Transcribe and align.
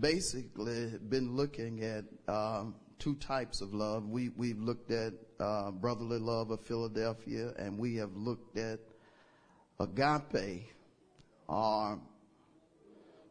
Basically 0.00 0.92
been 1.08 1.36
looking 1.36 1.82
at 1.82 2.04
um, 2.32 2.74
two 2.98 3.14
types 3.16 3.60
of 3.60 3.74
love. 3.74 4.08
We 4.08 4.30
we've 4.30 4.58
looked 4.58 4.90
at 4.90 5.14
uh, 5.40 5.70
brotherly 5.70 6.18
love 6.18 6.50
of 6.50 6.60
Philadelphia, 6.60 7.52
and 7.58 7.78
we 7.78 7.96
have 7.96 8.14
looked 8.16 8.56
at 8.58 8.80
agape, 9.80 10.70
or 11.48 12.00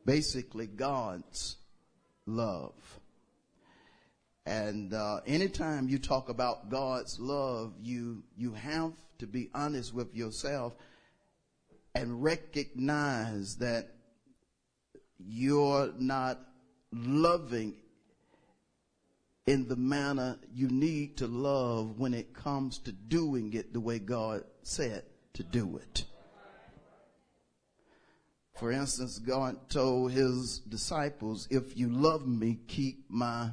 basically 0.06 0.68
God's 0.68 1.58
love. 2.26 2.74
And 4.46 4.94
uh, 4.94 5.22
anytime 5.26 5.90
you 5.90 5.98
talk 5.98 6.30
about 6.30 6.70
God's 6.70 7.20
love, 7.20 7.74
you 7.82 8.24
you 8.38 8.54
have 8.54 8.94
to 9.20 9.28
be 9.28 9.50
honest 9.54 9.94
with 9.94 10.14
yourself 10.14 10.74
and 11.96 12.22
recognize 12.22 13.56
that 13.58 13.96
you're 15.18 15.92
not 15.98 16.40
loving 16.96 17.76
in 19.46 19.68
the 19.68 19.76
manner 19.76 20.40
you 20.54 20.68
need 20.70 21.18
to 21.18 21.28
love 21.28 22.00
when 22.00 22.14
it 22.14 22.34
comes 22.34 22.80
to 22.80 22.92
doing 22.92 23.54
it 23.54 23.74
the 23.74 23.80
way 23.80 24.00
God 24.00 24.44
said 24.64 25.04
to 25.34 25.44
do 25.44 25.78
it. 25.78 26.06
For 28.56 28.72
instance, 28.72 29.20
God 29.20 29.70
told 29.70 30.14
his 30.14 30.60
disciples, 30.60 31.48
if 31.52 31.78
you 31.78 31.90
love 31.90 32.26
me, 32.26 32.60
keep 32.68 33.04
my 33.10 33.50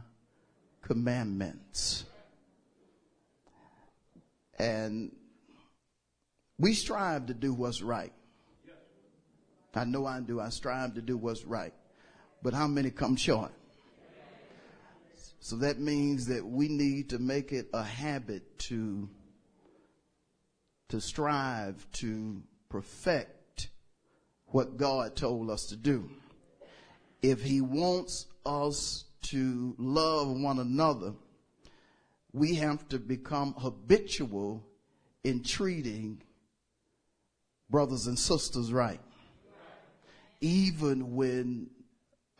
commandments. 0.80 2.04
And 4.58 5.10
we 6.56 6.74
strive 6.74 7.26
to 7.26 7.34
do 7.34 7.52
what's 7.52 7.82
right. 7.82 8.12
I 9.74 9.84
know 9.84 10.06
I 10.06 10.20
do. 10.20 10.38
I 10.38 10.50
strive 10.50 10.94
to 10.94 11.02
do 11.02 11.16
what's 11.16 11.44
right. 11.44 11.74
But 12.42 12.54
how 12.54 12.66
many 12.66 12.90
come 12.90 13.16
short? 13.16 13.52
So 15.40 15.56
that 15.56 15.78
means 15.78 16.26
that 16.26 16.46
we 16.46 16.68
need 16.68 17.10
to 17.10 17.18
make 17.18 17.52
it 17.52 17.68
a 17.72 17.82
habit 17.82 18.58
to, 18.60 19.08
to 20.88 21.00
strive 21.00 21.86
to 21.92 22.42
perfect 22.68 23.68
what 24.46 24.76
God 24.76 25.16
told 25.16 25.50
us 25.50 25.66
to 25.66 25.76
do. 25.76 26.10
If 27.22 27.42
he 27.42 27.60
wants 27.60 28.26
us 28.46 29.04
to 29.22 29.74
love 29.78 30.28
one 30.28 30.58
another, 30.58 31.14
we 32.32 32.56
have 32.56 32.88
to 32.88 32.98
become 32.98 33.54
habitual 33.58 34.64
in 35.24 35.42
treating 35.42 36.22
brothers 37.70 38.06
and 38.06 38.18
sisters 38.18 38.72
right 38.72 39.00
even 40.42 41.14
when 41.14 41.70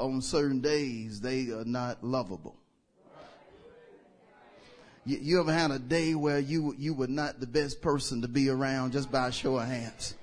on 0.02 0.20
certain 0.20 0.60
days 0.60 1.20
they 1.20 1.50
are 1.50 1.64
not 1.64 2.02
lovable. 2.02 2.56
You, 5.04 5.18
you, 5.20 5.40
ever 5.40 5.52
had 5.52 5.70
a 5.70 5.78
day 5.78 6.14
where 6.14 6.38
you 6.38 6.74
you 6.78 6.94
were 6.94 7.08
not 7.08 7.40
the 7.40 7.46
best 7.46 7.80
person 7.82 8.22
to 8.22 8.28
be 8.28 8.48
around 8.48 8.92
just 8.92 9.10
by 9.10 9.28
a 9.28 9.32
show 9.32 9.56
of 9.56 9.66
hands? 9.66 10.14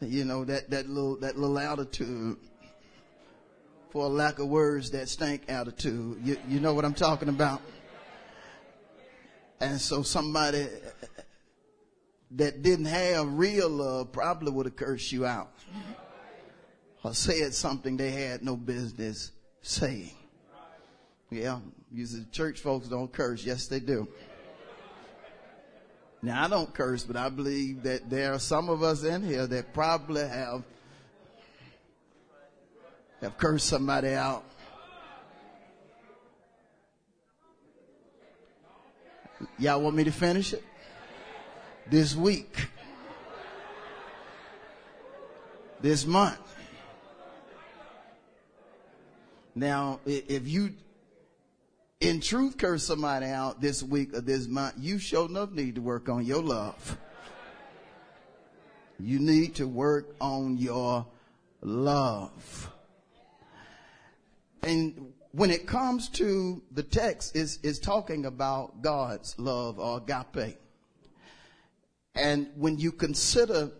You 0.00 0.24
know 0.24 0.44
that 0.44 0.70
that 0.70 0.88
little 0.88 1.16
that 1.16 1.36
little 1.36 1.58
attitude, 1.58 2.38
for 3.90 4.08
lack 4.08 4.38
of 4.38 4.48
words, 4.48 4.92
that 4.92 5.08
stank 5.08 5.42
attitude. 5.48 6.20
You 6.22 6.38
you 6.48 6.60
know 6.60 6.72
what 6.72 6.84
I'm 6.84 6.94
talking 6.94 7.28
about? 7.28 7.60
And 9.60 9.80
so 9.80 10.02
somebody 10.02 10.68
that 12.30 12.62
didn't 12.62 12.86
have 12.86 13.26
real 13.34 13.68
love 13.68 14.12
probably 14.12 14.52
would 14.52 14.66
have 14.66 14.76
cursed 14.76 15.12
you 15.12 15.26
out 15.26 15.50
or 17.02 17.14
said 17.14 17.54
something 17.54 17.96
they 17.96 18.10
had 18.10 18.42
no 18.42 18.56
business 18.56 19.32
saying. 19.62 20.12
Yeah, 21.30 21.60
usually 21.92 22.24
church 22.32 22.60
folks 22.60 22.88
don't 22.88 23.12
curse. 23.12 23.44
Yes, 23.44 23.66
they 23.66 23.80
do. 23.80 24.08
Now 26.22 26.44
I 26.44 26.48
don't 26.48 26.72
curse, 26.74 27.04
but 27.04 27.16
I 27.16 27.28
believe 27.28 27.82
that 27.84 28.10
there 28.10 28.32
are 28.32 28.38
some 28.38 28.68
of 28.68 28.82
us 28.82 29.04
in 29.04 29.22
here 29.22 29.46
that 29.46 29.72
probably 29.72 30.26
have 30.26 30.64
have 33.20 33.36
cursed 33.36 33.66
somebody 33.66 34.14
out. 34.14 34.44
Y'all 39.58 39.80
want 39.80 39.94
me 39.94 40.04
to 40.04 40.10
finish 40.10 40.52
it? 40.52 40.64
this 41.90 42.14
week, 42.14 42.68
this 45.80 46.04
month. 46.04 46.38
Now, 49.58 49.98
if 50.06 50.46
you 50.46 50.74
in 52.00 52.20
truth 52.20 52.58
curse 52.58 52.84
somebody 52.84 53.26
out 53.26 53.60
this 53.60 53.82
week 53.82 54.14
or 54.14 54.20
this 54.20 54.46
month, 54.46 54.74
you 54.78 55.00
sure 55.00 55.26
enough 55.28 55.50
need 55.50 55.74
to 55.74 55.80
work 55.80 56.08
on 56.08 56.24
your 56.24 56.42
love. 56.42 56.96
You 59.00 59.18
need 59.18 59.56
to 59.56 59.66
work 59.66 60.14
on 60.20 60.58
your 60.58 61.06
love. 61.60 62.72
And 64.62 65.12
when 65.32 65.50
it 65.50 65.66
comes 65.66 66.08
to 66.10 66.62
the 66.70 66.84
text, 66.84 67.34
is 67.34 67.58
is 67.64 67.80
talking 67.80 68.26
about 68.26 68.80
God's 68.80 69.36
love 69.40 69.80
or 69.80 69.98
agape. 69.98 70.56
And 72.14 72.48
when 72.54 72.78
you 72.78 72.92
consider 72.92 73.72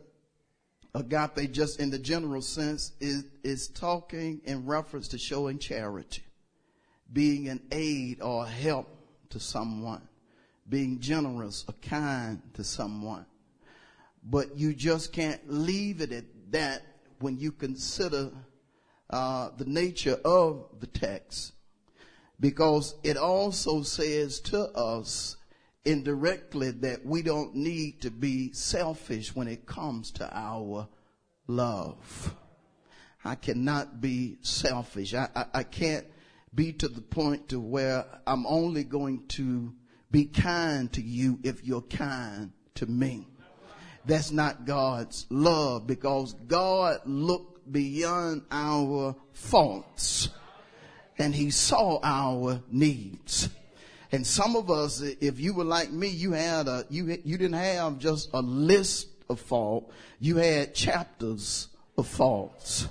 agape 0.94 1.52
just 1.52 1.80
in 1.80 1.90
the 1.90 1.98
general 1.98 2.42
sense, 2.42 2.92
is 3.00 3.24
is 3.42 3.68
talking 3.68 4.40
in 4.44 4.66
reference 4.66 5.08
to 5.08 5.18
showing 5.18 5.58
charity, 5.58 6.22
being 7.12 7.48
an 7.48 7.60
aid 7.72 8.20
or 8.20 8.46
help 8.46 8.88
to 9.30 9.40
someone, 9.40 10.06
being 10.68 11.00
generous 11.00 11.64
or 11.68 11.74
kind 11.82 12.42
to 12.54 12.64
someone. 12.64 13.26
But 14.22 14.56
you 14.56 14.74
just 14.74 15.12
can't 15.12 15.40
leave 15.50 16.00
it 16.00 16.12
at 16.12 16.24
that 16.50 16.82
when 17.20 17.38
you 17.38 17.52
consider 17.52 18.30
uh, 19.10 19.50
the 19.56 19.64
nature 19.64 20.18
of 20.24 20.66
the 20.80 20.86
text, 20.86 21.52
because 22.38 22.94
it 23.02 23.16
also 23.16 23.82
says 23.82 24.40
to 24.40 24.60
us 24.70 25.37
indirectly 25.88 26.70
that 26.70 27.04
we 27.06 27.22
don't 27.22 27.54
need 27.54 28.02
to 28.02 28.10
be 28.10 28.52
selfish 28.52 29.34
when 29.34 29.48
it 29.48 29.64
comes 29.64 30.10
to 30.10 30.28
our 30.36 30.86
love. 31.46 32.36
I 33.24 33.34
cannot 33.34 33.98
be 33.98 34.36
selfish. 34.42 35.14
I, 35.14 35.30
I, 35.34 35.44
I, 35.54 35.62
can't 35.62 36.06
be 36.54 36.74
to 36.74 36.88
the 36.88 37.00
point 37.00 37.48
to 37.48 37.58
where 37.58 38.04
I'm 38.26 38.46
only 38.46 38.84
going 38.84 39.26
to 39.28 39.74
be 40.10 40.26
kind 40.26 40.92
to 40.92 41.00
you 41.00 41.38
if 41.42 41.64
you're 41.64 41.80
kind 41.80 42.52
to 42.74 42.86
me. 42.86 43.26
That's 44.04 44.30
not 44.30 44.66
God's 44.66 45.26
love 45.30 45.86
because 45.86 46.34
God 46.34 47.00
looked 47.06 47.72
beyond 47.72 48.42
our 48.50 49.16
faults 49.32 50.28
and 51.16 51.34
he 51.34 51.50
saw 51.50 51.98
our 52.02 52.62
needs. 52.70 53.48
And 54.10 54.26
some 54.26 54.56
of 54.56 54.70
us, 54.70 55.00
if 55.00 55.38
you 55.38 55.52
were 55.52 55.64
like 55.64 55.90
me, 55.90 56.08
you 56.08 56.32
had 56.32 56.66
a, 56.66 56.86
you, 56.88 57.18
you 57.24 57.36
didn't 57.36 57.54
have 57.54 57.98
just 57.98 58.30
a 58.32 58.40
list 58.40 59.08
of 59.28 59.38
fault. 59.40 59.90
You 60.18 60.36
had 60.36 60.74
chapters 60.74 61.68
of 61.96 62.06
faults. 62.06 62.88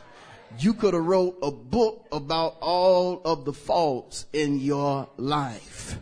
You 0.60 0.74
could 0.74 0.94
have 0.94 1.06
wrote 1.06 1.38
a 1.42 1.52
book 1.52 2.08
about 2.12 2.58
all 2.62 3.22
of 3.26 3.46
the 3.46 3.54
faults 3.54 4.26
in 4.32 4.60
your 4.60 5.10
life. 5.18 6.00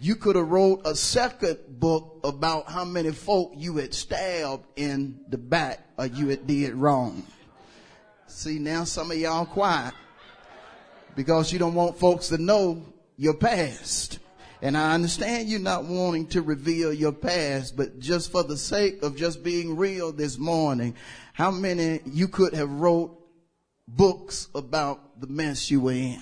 You 0.00 0.16
could 0.16 0.34
have 0.34 0.48
wrote 0.48 0.82
a 0.84 0.96
second 0.96 1.58
book 1.68 2.18
about 2.24 2.68
how 2.68 2.84
many 2.84 3.12
folk 3.12 3.52
you 3.54 3.76
had 3.76 3.94
stabbed 3.94 4.64
in 4.76 5.20
the 5.28 5.38
back 5.38 5.86
or 5.96 6.06
you 6.06 6.28
had 6.28 6.46
did 6.46 6.74
wrong. 6.74 7.24
See, 8.26 8.58
now 8.58 8.84
some 8.84 9.10
of 9.10 9.16
y'all 9.16 9.46
quiet 9.46 9.94
because 11.14 11.52
you 11.52 11.58
don't 11.58 11.74
want 11.74 11.98
folks 11.98 12.28
to 12.28 12.38
know 12.38 12.82
your 13.22 13.34
past 13.34 14.18
And 14.62 14.76
I 14.76 14.94
understand 14.94 15.48
you 15.48 15.60
not 15.60 15.84
wanting 15.84 16.26
to 16.28 16.42
reveal 16.42 16.92
your 16.92 17.12
past, 17.12 17.76
but 17.76 18.00
just 18.00 18.32
for 18.32 18.42
the 18.42 18.56
sake 18.56 19.02
of 19.02 19.16
just 19.16 19.42
being 19.42 19.76
real 19.76 20.12
this 20.12 20.38
morning, 20.38 20.94
how 21.32 21.50
many 21.50 22.00
you 22.04 22.26
could 22.28 22.54
have 22.54 22.70
wrote 22.70 23.16
books 23.86 24.48
about 24.54 25.20
the 25.20 25.26
mess 25.28 25.70
you 25.70 25.80
were 25.80 25.92
in? 25.92 26.20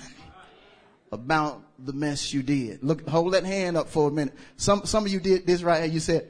About 1.13 1.63
the 1.79 1.93
mess 1.93 2.33
you 2.33 2.43
did. 2.43 2.83
Look, 2.83 3.07
hold 3.09 3.35
that 3.35 3.45
hand 3.45 3.77
up 3.77 3.89
for 3.89 4.09
a 4.09 4.11
minute. 4.11 4.35
Some, 4.57 4.85
some 4.85 5.05
of 5.05 5.13
you 5.13 5.21
did 5.21 5.47
this 5.47 5.63
right 5.63 5.85
here. 5.85 5.93
You 5.93 6.01
said, 6.01 6.29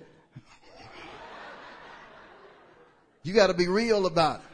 you 3.22 3.34
gotta 3.34 3.54
be 3.54 3.68
real 3.68 4.06
about 4.06 4.40
it. 4.40 4.46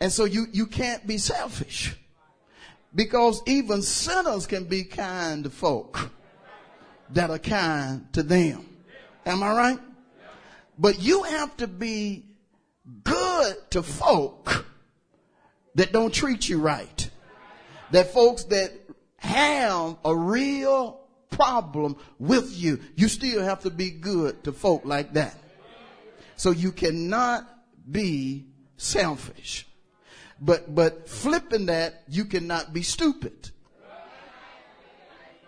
And 0.00 0.12
so 0.12 0.24
you, 0.24 0.46
you 0.52 0.66
can't 0.66 1.06
be 1.06 1.18
selfish. 1.18 1.94
Because 2.94 3.42
even 3.46 3.82
sinners 3.82 4.46
can 4.46 4.64
be 4.64 4.84
kind 4.84 5.44
to 5.44 5.50
folk 5.50 6.10
that 7.10 7.30
are 7.30 7.38
kind 7.38 8.12
to 8.14 8.22
them. 8.22 8.66
Am 9.26 9.42
I 9.42 9.52
right? 9.52 9.78
But 10.78 11.00
you 11.00 11.22
have 11.24 11.56
to 11.58 11.66
be 11.66 12.24
good 13.04 13.56
to 13.70 13.82
folk 13.82 14.66
that 15.74 15.92
don't 15.92 16.12
treat 16.12 16.48
you 16.48 16.58
right. 16.58 17.10
That 17.90 18.12
folks 18.12 18.44
that 18.44 18.72
have 19.16 19.96
a 20.04 20.16
real 20.16 21.00
problem 21.30 21.96
with 22.18 22.56
you, 22.56 22.80
you 22.96 23.08
still 23.08 23.42
have 23.42 23.62
to 23.62 23.70
be 23.70 23.90
good 23.90 24.44
to 24.44 24.52
folk 24.52 24.84
like 24.84 25.14
that. 25.14 25.36
So 26.36 26.50
you 26.50 26.72
cannot 26.72 27.46
be 27.90 28.46
selfish. 28.76 29.66
But, 30.40 30.74
but 30.74 31.08
flipping 31.08 31.66
that, 31.66 32.02
you 32.08 32.24
cannot 32.24 32.72
be 32.72 32.82
stupid. 32.82 33.50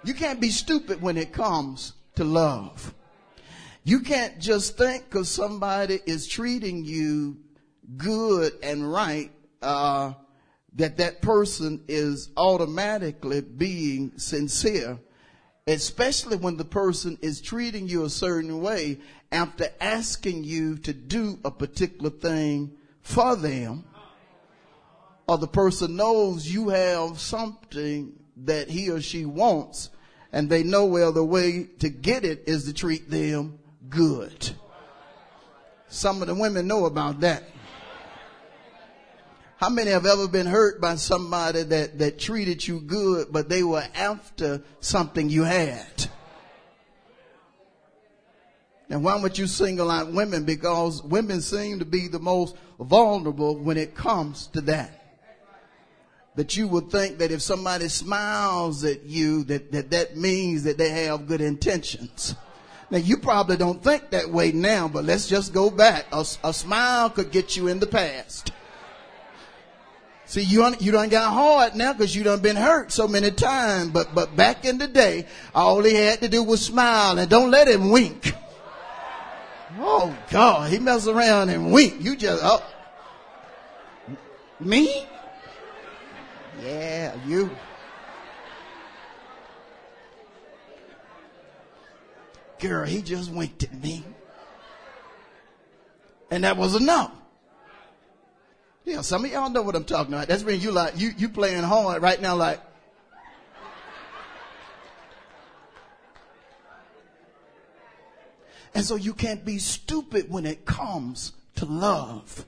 You 0.03 0.15
can't 0.15 0.41
be 0.41 0.51
stupid 0.51 1.01
when 1.03 1.17
it 1.17 1.33
comes 1.33 1.93
to 2.17 2.25
love. 2.25 2.95
You 3.85 4.01
can't 4.01 4.39
just 4.39 4.77
think 4.77 5.05
because 5.05 5.29
somebody 5.29 6.01
is 6.07 6.27
treating 6.27 6.85
you 6.85 7.39
good 7.97 8.53
and 8.63 8.91
right, 8.91 9.31
uh, 9.63 10.13
that 10.75 10.97
that 10.99 11.21
person 11.21 11.83
is 11.89 12.31
automatically 12.37 13.41
being 13.41 14.13
sincere, 14.17 14.99
especially 15.67 16.37
when 16.37 16.57
the 16.57 16.65
person 16.65 17.19
is 17.21 17.41
treating 17.41 17.89
you 17.89 18.05
a 18.05 18.11
certain 18.11 18.61
way 18.61 18.99
after 19.33 19.67
asking 19.81 20.45
you 20.45 20.77
to 20.79 20.93
do 20.93 21.39
a 21.45 21.51
particular 21.51 22.11
thing 22.11 22.73
for 23.03 23.37
them 23.37 23.85
or 25.31 25.39
the 25.39 25.47
person 25.47 25.95
knows 25.95 26.53
you 26.53 26.71
have 26.71 27.21
something 27.21 28.13
that 28.37 28.69
he 28.69 28.91
or 28.91 29.01
she 29.01 29.25
wants 29.25 29.91
and 30.33 30.51
they 30.51 30.65
know 30.65 30.87
well 30.87 31.13
the 31.13 31.23
way 31.23 31.69
to 31.79 31.89
get 31.89 32.25
it 32.25 32.43
is 32.49 32.65
to 32.65 32.73
treat 32.73 33.09
them 33.09 33.57
good. 33.89 34.51
Some 35.87 36.21
of 36.21 36.27
the 36.27 36.35
women 36.35 36.67
know 36.67 36.85
about 36.85 37.21
that. 37.21 37.45
How 39.59 39.69
many 39.69 39.93
have 39.93 40.05
ever 40.05 40.27
been 40.27 40.49
hurt 40.49 40.81
by 40.81 40.97
somebody 40.97 41.63
that, 41.63 42.01
that 42.01 42.19
treated 42.19 42.67
you 42.67 42.81
good, 42.81 43.29
but 43.31 43.49
they 43.49 43.63
were 43.63 43.87
after 43.95 44.65
something 44.81 45.31
you 45.31 45.45
had? 45.45 46.11
And 48.89 49.05
why 49.05 49.15
would 49.15 49.39
you 49.39 49.47
single 49.47 49.93
out 49.93 50.11
women? 50.11 50.43
Because 50.43 51.05
women 51.05 51.41
seem 51.41 51.79
to 51.79 51.85
be 51.85 52.09
the 52.09 52.19
most 52.19 52.57
vulnerable 52.81 53.57
when 53.57 53.77
it 53.77 53.95
comes 53.95 54.49
to 54.49 54.61
that 54.63 55.00
that 56.37 56.57
you 56.57 56.69
would 56.69 56.91
think 56.91 57.19
that 57.19 57.31
if 57.31 57.43
somebody 57.43 57.89
smiles 57.89 58.85
at 58.85 59.05
you, 59.05 59.45
that, 59.45 59.73
that 59.73 59.91
that 59.91 60.17
means 60.17 60.63
that 60.65 60.79
they 60.79 60.91
have 60.91 61.27
good 61.27 61.41
intentions. 61.41 62.35
Now 62.91 62.99
you 62.99 63.19
probably 63.19 63.57
don't 63.57 63.83
think 63.83 64.11
that 64.11 64.31
way 64.31 64.53
now, 64.53 64.89
but 64.89 65.05
let's 65.05 65.29
just 65.29 65.53
go 65.53 65.71
back. 65.71 66.07
A, 66.13 66.25
a 66.45 66.53
smile 66.53 67.11
could 67.11 67.31
get 67.31 67.57
you 67.57 67.69
in 67.69 67.79
the 67.79 67.87
past. 67.87 68.53
See, 70.27 70.43
you, 70.43 70.73
you 70.79 70.93
done 70.93 71.09
got 71.09 71.33
hard 71.33 71.75
now 71.75 71.93
because 71.93 72.15
you 72.15 72.23
done 72.23 72.41
been 72.41 72.55
hurt 72.55 72.93
so 72.93 73.09
many 73.09 73.33
times, 73.33 73.91
but, 73.91 74.15
but 74.15 74.37
back 74.37 74.65
in 74.65 74.79
the 74.79 74.87
day, 74.87 75.27
all 75.53 75.83
he 75.83 75.95
had 75.95 76.21
to 76.21 76.29
do 76.29 76.45
was 76.45 76.65
smile 76.65 77.19
and 77.19 77.29
don't 77.29 77.51
let 77.51 77.67
him 77.67 77.91
wink. 77.91 78.33
Oh 79.79 80.17
God, 80.31 80.71
he 80.71 80.79
mess 80.79 81.09
around 81.09 81.49
and 81.49 81.73
wink. 81.73 81.97
You 82.01 82.15
just, 82.15 82.41
oh, 82.45 82.65
me? 84.61 85.07
Yeah, 86.63 87.15
you. 87.27 87.51
Girl, 92.59 92.85
he 92.85 93.01
just 93.01 93.33
winked 93.33 93.63
at 93.63 93.83
me. 93.83 94.05
And 96.31 96.45
that 96.45 96.57
was 96.57 96.77
enough. 96.77 97.13
Yeah, 98.85 99.01
some 99.01 99.25
of 99.25 99.31
y'all 99.31 99.51
know 99.51 99.63
what 99.63 99.75
I'm 99.75 99.85
talking 99.85 100.13
about. 100.13 100.29
That's 100.29 100.45
when 100.45 100.61
you 100.61 100.71
like, 100.71 100.99
you, 100.99 101.13
you 101.17 101.29
playing 101.29 101.63
hard 101.63 102.03
right 102.03 102.21
now 102.21 102.37
like, 102.37 102.61
And 108.75 108.85
so 108.85 108.95
you 108.95 109.15
can't 109.15 109.45
be 109.45 109.59
stupid 109.59 110.31
when 110.31 110.47
it 110.47 110.65
comes 110.65 111.33
to 111.57 111.65
love. 111.65 112.47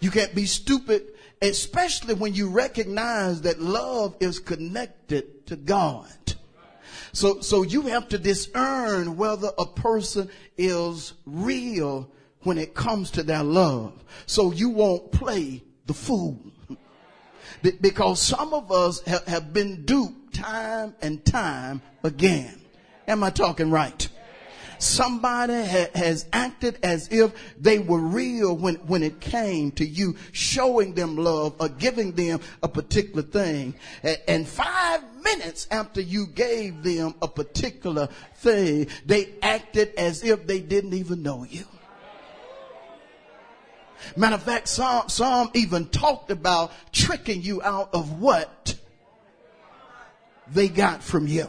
You 0.00 0.10
can't 0.10 0.34
be 0.34 0.46
stupid 0.46 1.14
especially 1.42 2.14
when 2.14 2.34
you 2.34 2.48
recognize 2.50 3.42
that 3.42 3.60
love 3.60 4.16
is 4.20 4.38
connected 4.38 5.46
to 5.46 5.56
God. 5.56 6.08
So, 7.12 7.40
so 7.40 7.62
you 7.62 7.82
have 7.82 8.08
to 8.08 8.18
discern 8.18 9.16
whether 9.16 9.50
a 9.58 9.66
person 9.66 10.28
is 10.56 11.14
real 11.24 12.10
when 12.42 12.58
it 12.58 12.74
comes 12.74 13.10
to 13.12 13.22
their 13.22 13.42
love. 13.42 14.04
So 14.26 14.52
you 14.52 14.70
won't 14.70 15.12
play 15.12 15.62
the 15.86 15.94
fool. 15.94 16.38
Because 17.80 18.20
some 18.22 18.54
of 18.54 18.70
us 18.70 19.00
have, 19.02 19.52
been 19.52 19.84
duped 19.84 20.34
time 20.34 20.94
and 21.02 21.24
time 21.24 21.82
again. 22.04 22.60
Am 23.08 23.24
I 23.24 23.30
talking 23.30 23.70
right? 23.70 24.08
Somebody 24.78 25.64
ha- 25.64 25.90
has 25.94 26.26
acted 26.32 26.78
as 26.82 27.08
if 27.10 27.32
they 27.60 27.78
were 27.78 28.00
real 28.00 28.56
when, 28.56 28.76
when 28.86 29.02
it 29.02 29.20
came 29.20 29.70
to 29.72 29.86
you 29.86 30.16
showing 30.32 30.94
them 30.94 31.16
love 31.16 31.56
or 31.58 31.68
giving 31.68 32.12
them 32.12 32.40
a 32.62 32.68
particular 32.68 33.22
thing. 33.22 33.74
And 34.26 34.46
five 34.46 35.02
minutes 35.22 35.66
after 35.70 36.00
you 36.00 36.26
gave 36.26 36.82
them 36.82 37.14
a 37.22 37.28
particular 37.28 38.08
thing, 38.36 38.88
they 39.06 39.34
acted 39.42 39.94
as 39.96 40.24
if 40.24 40.46
they 40.46 40.60
didn't 40.60 40.94
even 40.94 41.22
know 41.22 41.44
you. 41.44 41.64
Matter 44.16 44.36
of 44.36 44.42
fact, 44.42 44.68
some, 44.68 45.08
some 45.08 45.50
even 45.54 45.86
talked 45.86 46.30
about 46.30 46.72
tricking 46.92 47.42
you 47.42 47.60
out 47.62 47.92
of 47.92 48.20
what 48.20 48.76
they 50.52 50.68
got 50.68 51.02
from 51.02 51.26
you. 51.26 51.48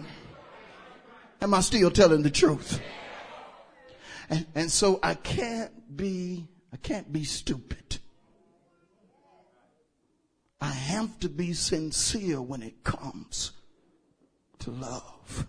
Am 1.42 1.54
I 1.54 1.62
still 1.62 1.90
telling 1.90 2.22
the 2.22 2.30
truth? 2.30 2.82
And, 4.30 4.46
and 4.56 4.72
so 4.72 5.00
I 5.02 5.16
can't 5.16 5.98
be, 5.98 6.48
I 6.72 6.78
can't 6.78 7.12
be 7.12 7.24
stupid. 7.24 7.98
I 10.62 10.72
have 10.72 11.20
to 11.22 11.30
be 11.30 11.54
sincere 11.54 12.42
when 12.42 12.62
it 12.62 12.84
comes 12.84 13.52
to 14.60 14.72
love. 14.72 15.48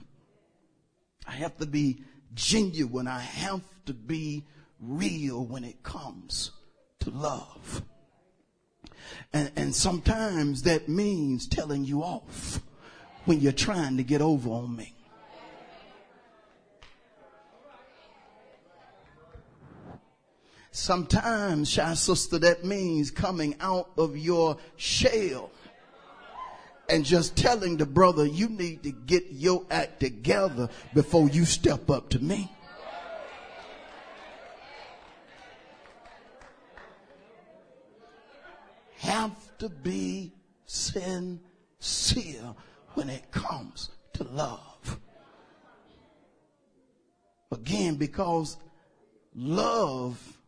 I 1.27 1.33
have 1.33 1.57
to 1.59 1.67
be 1.67 2.05
genuine. 2.35 3.07
I 3.07 3.21
have 3.21 3.63
to 3.87 3.93
be 3.93 4.47
real 4.81 5.45
when 5.45 5.65
it 5.65 5.83
comes 5.83 6.53
to 7.01 7.11
love. 7.11 7.83
And, 9.33 9.51
and 9.57 9.75
sometimes 9.75 10.63
that 10.63 10.89
means 10.89 11.49
telling 11.49 11.85
you 11.85 12.03
off 12.03 12.61
when 13.25 13.41
you're 13.41 13.53
trying 13.53 13.97
to 13.97 14.05
get 14.05 14.23
over 14.23 14.49
on 14.51 14.77
me. 14.77 14.95
Sometimes, 20.73 21.69
shy 21.69 21.95
sister, 21.95 22.39
that 22.39 22.65
means 22.65 23.11
coming 23.11 23.57
out 23.61 23.91
of 23.99 24.17
your 24.17 24.57
shell 24.77 25.51
and 26.91 27.05
just 27.05 27.37
telling 27.37 27.77
the 27.77 27.87
brother, 27.87 28.27
you 28.27 28.49
need 28.49 28.83
to 28.83 28.91
get 28.91 29.25
your 29.31 29.65
act 29.71 30.01
together 30.01 30.69
before 30.93 31.29
you 31.29 31.45
step 31.45 31.89
up 31.89 32.09
to 32.11 32.19
me. 32.19 32.51
Have 38.99 39.59
to 39.59 39.69
be 39.69 40.33
sincere 40.67 41.41
when 42.95 43.09
it 43.09 43.31
comes 43.31 43.91
to 44.15 44.25
love. 44.25 44.99
Again, 47.53 47.97
because 47.97 48.57
love 49.35 50.40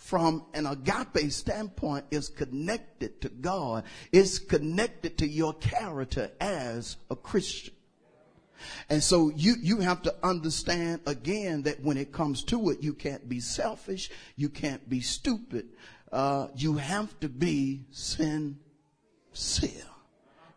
from 0.00 0.46
an 0.54 0.64
agape 0.66 1.30
standpoint 1.30 2.06
is 2.10 2.30
connected 2.30 3.20
to 3.20 3.28
God. 3.28 3.84
It's 4.10 4.38
connected 4.38 5.18
to 5.18 5.28
your 5.28 5.52
character 5.52 6.32
as 6.40 6.96
a 7.10 7.16
Christian. 7.16 7.74
And 8.88 9.02
so 9.02 9.30
you, 9.36 9.56
you 9.60 9.80
have 9.80 10.00
to 10.02 10.14
understand 10.22 11.02
again 11.04 11.62
that 11.62 11.82
when 11.82 11.98
it 11.98 12.12
comes 12.12 12.42
to 12.44 12.70
it, 12.70 12.82
you 12.82 12.94
can't 12.94 13.28
be 13.28 13.40
selfish. 13.40 14.10
You 14.36 14.48
can't 14.48 14.88
be 14.88 15.00
stupid. 15.00 15.68
Uh, 16.10 16.48
you 16.56 16.78
have 16.78 17.20
to 17.20 17.28
be 17.28 17.84
sincere. 17.90 18.56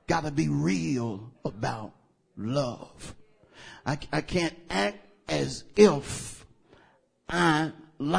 Gotta 0.07 0.31
be 0.31 0.47
real 0.47 1.31
about 1.43 1.91
love. 2.37 3.13
I, 3.85 3.99
I 4.11 4.21
can't 4.21 4.55
act 4.69 5.05
as 5.27 5.65
if 5.75 6.22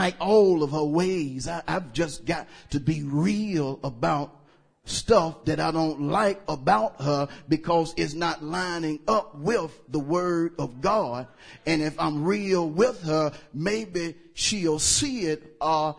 like 0.05 0.17
all 0.21 0.63
of 0.63 0.73
her 0.73 0.85
ways. 0.85 1.49
I, 1.49 1.63
I've 1.67 1.95
just 1.95 2.27
got 2.27 2.47
to 2.71 2.79
be 2.79 3.03
real 3.03 3.81
about 3.83 4.37
stuff 4.85 5.47
that 5.47 5.59
I 5.59 5.71
don't 5.71 6.11
like 6.11 6.43
about 6.47 7.01
her 7.01 7.27
because 7.49 7.95
it's 7.97 8.13
not 8.13 8.45
lining 8.45 9.01
up 9.09 9.35
with 9.35 9.73
the 9.89 9.99
word 9.99 10.57
of 10.59 10.83
God. 10.83 11.27
And 11.65 11.81
if 11.81 11.99
I'm 11.99 12.23
real 12.23 12.69
with 12.69 13.01
her, 13.05 13.33
maybe 13.55 14.15
she'll 14.35 14.79
see 14.79 15.21
it 15.21 15.57
or 15.59 15.97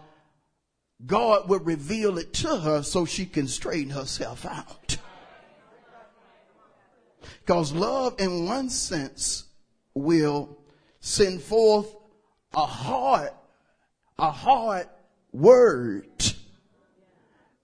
God 1.03 1.50
will 1.50 1.62
reveal 1.62 2.19
it 2.19 2.31
to 2.33 2.57
her 2.57 2.83
so 2.83 3.05
she 3.05 3.25
can 3.25 3.47
straighten 3.47 3.89
herself 3.89 4.45
out. 4.45 4.97
Because 7.43 7.74
love 7.74 8.19
in 8.19 8.45
one 8.45 8.69
sense 8.69 9.45
will 9.95 10.59
send 11.00 11.41
forth 11.41 11.95
a 12.53 12.65
hard, 12.65 13.31
a 14.17 14.31
hard 14.31 14.88
word 15.31 16.34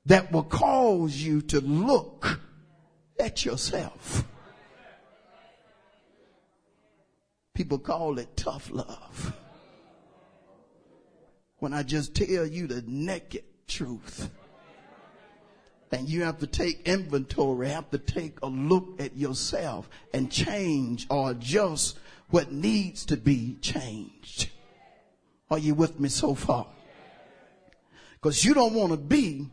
that 0.06 0.32
will 0.32 0.44
cause 0.44 1.16
you 1.16 1.42
to 1.42 1.62
look 1.62 2.40
at 3.20 3.46
yourself. 3.46 4.26
People 7.54 7.80
call 7.80 8.18
it 8.18 8.36
tough 8.36 8.72
love. 8.72 9.34
When 11.60 11.74
I 11.74 11.84
just 11.84 12.16
tell 12.16 12.46
you 12.46 12.68
the 12.68 12.84
naked 12.88 13.44
truth. 13.68 14.30
And 15.94 16.08
you 16.08 16.24
have 16.24 16.40
to 16.40 16.48
take 16.48 16.88
inventory, 16.88 17.68
have 17.68 17.92
to 17.92 17.98
take 17.98 18.40
a 18.42 18.48
look 18.48 19.00
at 19.00 19.18
yourself 19.18 19.90
and 20.14 20.32
change 20.32 21.06
or 21.10 21.32
adjust 21.32 22.00
what 22.30 22.52
needs 22.52 23.06
to 23.08 23.18
be 23.18 23.58
changed. 23.62 24.50
Are 25.52 25.60
you 25.60 25.76
with 25.76 26.00
me 26.00 26.08
so 26.08 26.34
far? 26.34 26.66
Because 28.14 28.46
you 28.46 28.54
don't 28.54 28.74
want 28.74 28.92
to 28.92 28.98
be 28.98 29.48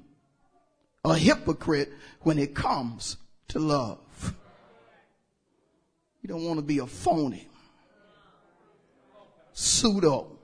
a 1.04 1.16
hypocrite 1.16 1.92
when 2.20 2.38
it 2.38 2.54
comes 2.54 3.16
to 3.48 3.58
love. 3.58 4.34
You 6.22 6.28
don't 6.28 6.44
want 6.44 6.58
to 6.58 6.64
be 6.64 6.78
a 6.78 6.86
phony, 6.86 7.48
pseudo, 9.52 10.38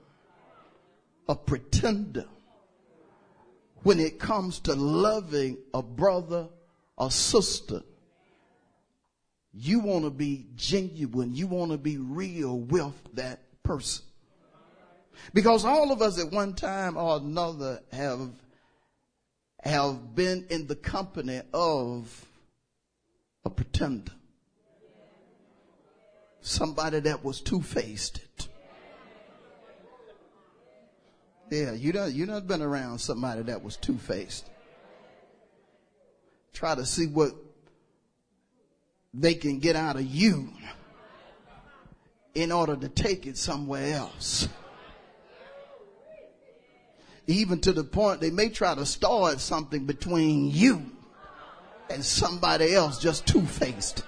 a 1.29 1.35
pretender 1.35 2.25
when 3.83 3.99
it 3.99 4.19
comes 4.19 4.59
to 4.61 4.73
loving 4.73 5.57
a 5.73 5.81
brother 5.81 6.49
or 6.97 7.11
sister. 7.11 7.81
You 9.53 9.79
want 9.79 10.03
to 10.03 10.09
be 10.09 10.47
genuine. 10.55 11.33
You 11.33 11.47
want 11.47 11.71
to 11.71 11.77
be 11.77 11.97
real 11.97 12.59
with 12.59 12.93
that 13.13 13.39
person. 13.63 14.03
Because 15.33 15.65
all 15.65 15.91
of 15.91 16.01
us 16.01 16.19
at 16.19 16.31
one 16.31 16.53
time 16.53 16.97
or 16.97 17.17
another 17.17 17.81
have 17.91 18.29
have 19.65 20.15
been 20.15 20.45
in 20.49 20.67
the 20.67 20.75
company 20.75 21.41
of 21.53 22.25
a 23.43 23.49
pretender. 23.49 24.11
Somebody 26.41 26.99
that 26.99 27.23
was 27.23 27.41
two-faced. 27.41 28.21
Yeah, 31.49 31.73
you 31.73 31.91
don't, 31.91 32.13
you 32.13 32.27
not 32.27 32.47
been 32.47 32.61
around 32.61 32.99
somebody 32.99 33.41
that 33.43 33.63
was 33.63 33.77
two-faced. 33.77 34.47
Try 36.53 36.75
to 36.75 36.85
see 36.85 37.07
what 37.07 37.31
they 39.13 39.33
can 39.33 39.59
get 39.59 39.75
out 39.75 39.95
of 39.95 40.05
you 40.05 40.49
in 42.35 42.51
order 42.51 42.75
to 42.75 42.89
take 42.89 43.25
it 43.25 43.37
somewhere 43.37 43.95
else 43.95 44.47
even 47.27 47.59
to 47.61 47.73
the 47.73 47.83
point 47.83 48.21
they 48.21 48.31
may 48.31 48.49
try 48.49 48.75
to 48.75 48.85
start 48.85 49.39
something 49.39 49.85
between 49.85 50.49
you 50.49 50.85
and 51.89 52.03
somebody 52.03 52.73
else 52.73 52.99
just 52.99 53.25
two-faced. 53.27 54.03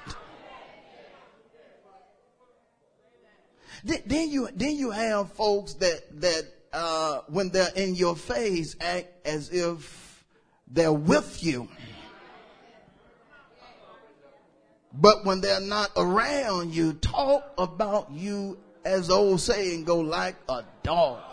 Then 3.83 4.29
you, 4.29 4.49
then 4.53 4.75
you 4.75 4.91
have 4.91 5.31
folks 5.33 5.75
that, 5.75 6.21
that, 6.21 6.45
uh, 6.73 7.21
when 7.27 7.49
they're 7.49 7.71
in 7.75 7.95
your 7.95 8.15
face 8.15 8.75
act 8.81 9.07
as 9.25 9.49
if 9.51 10.25
they're 10.67 10.91
with 10.91 11.43
you. 11.43 11.69
But 14.93 15.25
when 15.25 15.41
they're 15.41 15.61
not 15.61 15.91
around 15.95 16.73
you, 16.73 16.93
talk 16.93 17.53
about 17.57 18.11
you 18.11 18.57
as 18.83 19.07
the 19.07 19.13
old 19.13 19.39
saying 19.41 19.83
go 19.83 19.99
like 19.99 20.35
a 20.49 20.63
dog. 20.81 21.26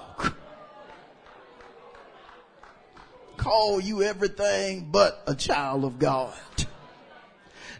Call 3.45 3.79
you 3.79 4.03
everything 4.03 4.89
but 4.91 5.23
a 5.27 5.35
child 5.35 5.85
of 5.85 5.99
God. 5.99 6.35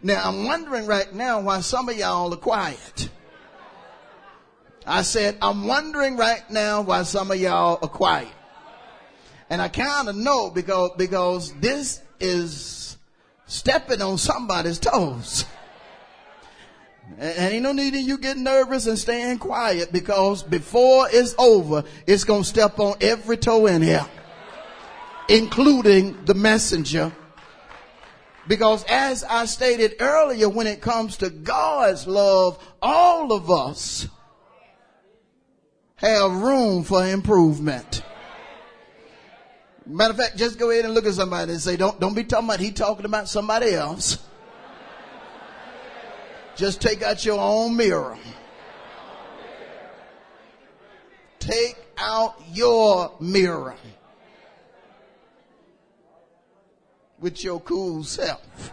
Now 0.03 0.21
I'm 0.23 0.45
wondering 0.45 0.87
right 0.87 1.11
now 1.15 1.41
why 1.41 1.61
some 1.61 1.89
of 1.89 1.97
y'all 1.97 2.35
are 2.35 2.37
quiet. 2.37 3.09
I 4.87 5.01
said, 5.01 5.39
I'm 5.41 5.67
wondering 5.67 6.19
right 6.19 6.43
now 6.51 6.83
why 6.83 7.05
some 7.05 7.31
of 7.31 7.41
y'all 7.41 7.79
are 7.81 7.89
quiet. 7.89 8.29
And 9.49 9.63
I 9.63 9.69
kind 9.69 10.11
of 10.11 10.17
know 10.17 10.51
because, 10.51 10.91
because 10.99 11.55
this 11.55 12.03
is 12.21 12.99
stepping 13.47 14.03
on 14.03 14.19
somebody's 14.19 14.79
toes. 14.79 15.47
And 17.17 17.55
ain't 17.55 17.63
no 17.63 17.73
need 17.73 17.95
in 17.95 18.05
you 18.05 18.19
getting 18.19 18.45
nervous 18.45 18.87
and 18.87 18.99
staying 18.99 19.39
quiet 19.39 19.93
because 19.93 20.43
before 20.43 21.09
it's 21.11 21.35
over, 21.39 21.85
it's 22.07 22.25
going 22.25 22.43
to 22.43 22.49
step 22.49 22.79
on 22.79 22.97
every 23.01 23.39
toe 23.39 23.67
in 23.67 23.81
here 23.81 24.07
including 25.29 26.25
the 26.25 26.35
messenger. 26.35 27.13
Because 28.47 28.85
as 28.85 29.25
I 29.25 29.47
stated 29.47 29.97
earlier, 30.01 30.49
when 30.49 30.67
it 30.67 30.81
comes 30.81 31.17
to 31.19 31.31
God's 31.31 32.07
love, 32.07 32.63
all 32.83 33.33
of 33.33 33.51
us 33.51 34.07
have 35.97 36.31
room 36.33 36.85
for 36.85 37.07
improvement. 37.07 38.03
Matter 39.87 40.11
of 40.11 40.17
fact, 40.17 40.37
just 40.37 40.59
go 40.59 40.71
ahead 40.71 40.85
and 40.85 40.95
look 40.95 41.07
at 41.07 41.15
somebody 41.15 41.53
and 41.53 41.61
say, 41.61 41.77
don't, 41.77 41.99
don't 42.01 42.15
be 42.15 42.25
talking 42.25 42.49
about 42.49 42.61
he 42.61 42.71
talking 42.71 43.05
about 43.05 43.29
somebody 43.29 43.75
else. 43.75 44.19
Just 46.57 46.81
take 46.81 47.03
out 47.03 47.25
your 47.25 47.39
own 47.41 47.77
mirror. 47.77 48.17
Take 51.39 51.77
out 51.99 52.41
your 52.53 53.13
mirror. 53.21 53.75
With 57.25 57.43
your 57.43 57.59
cool 57.61 58.05
self. 58.05 58.71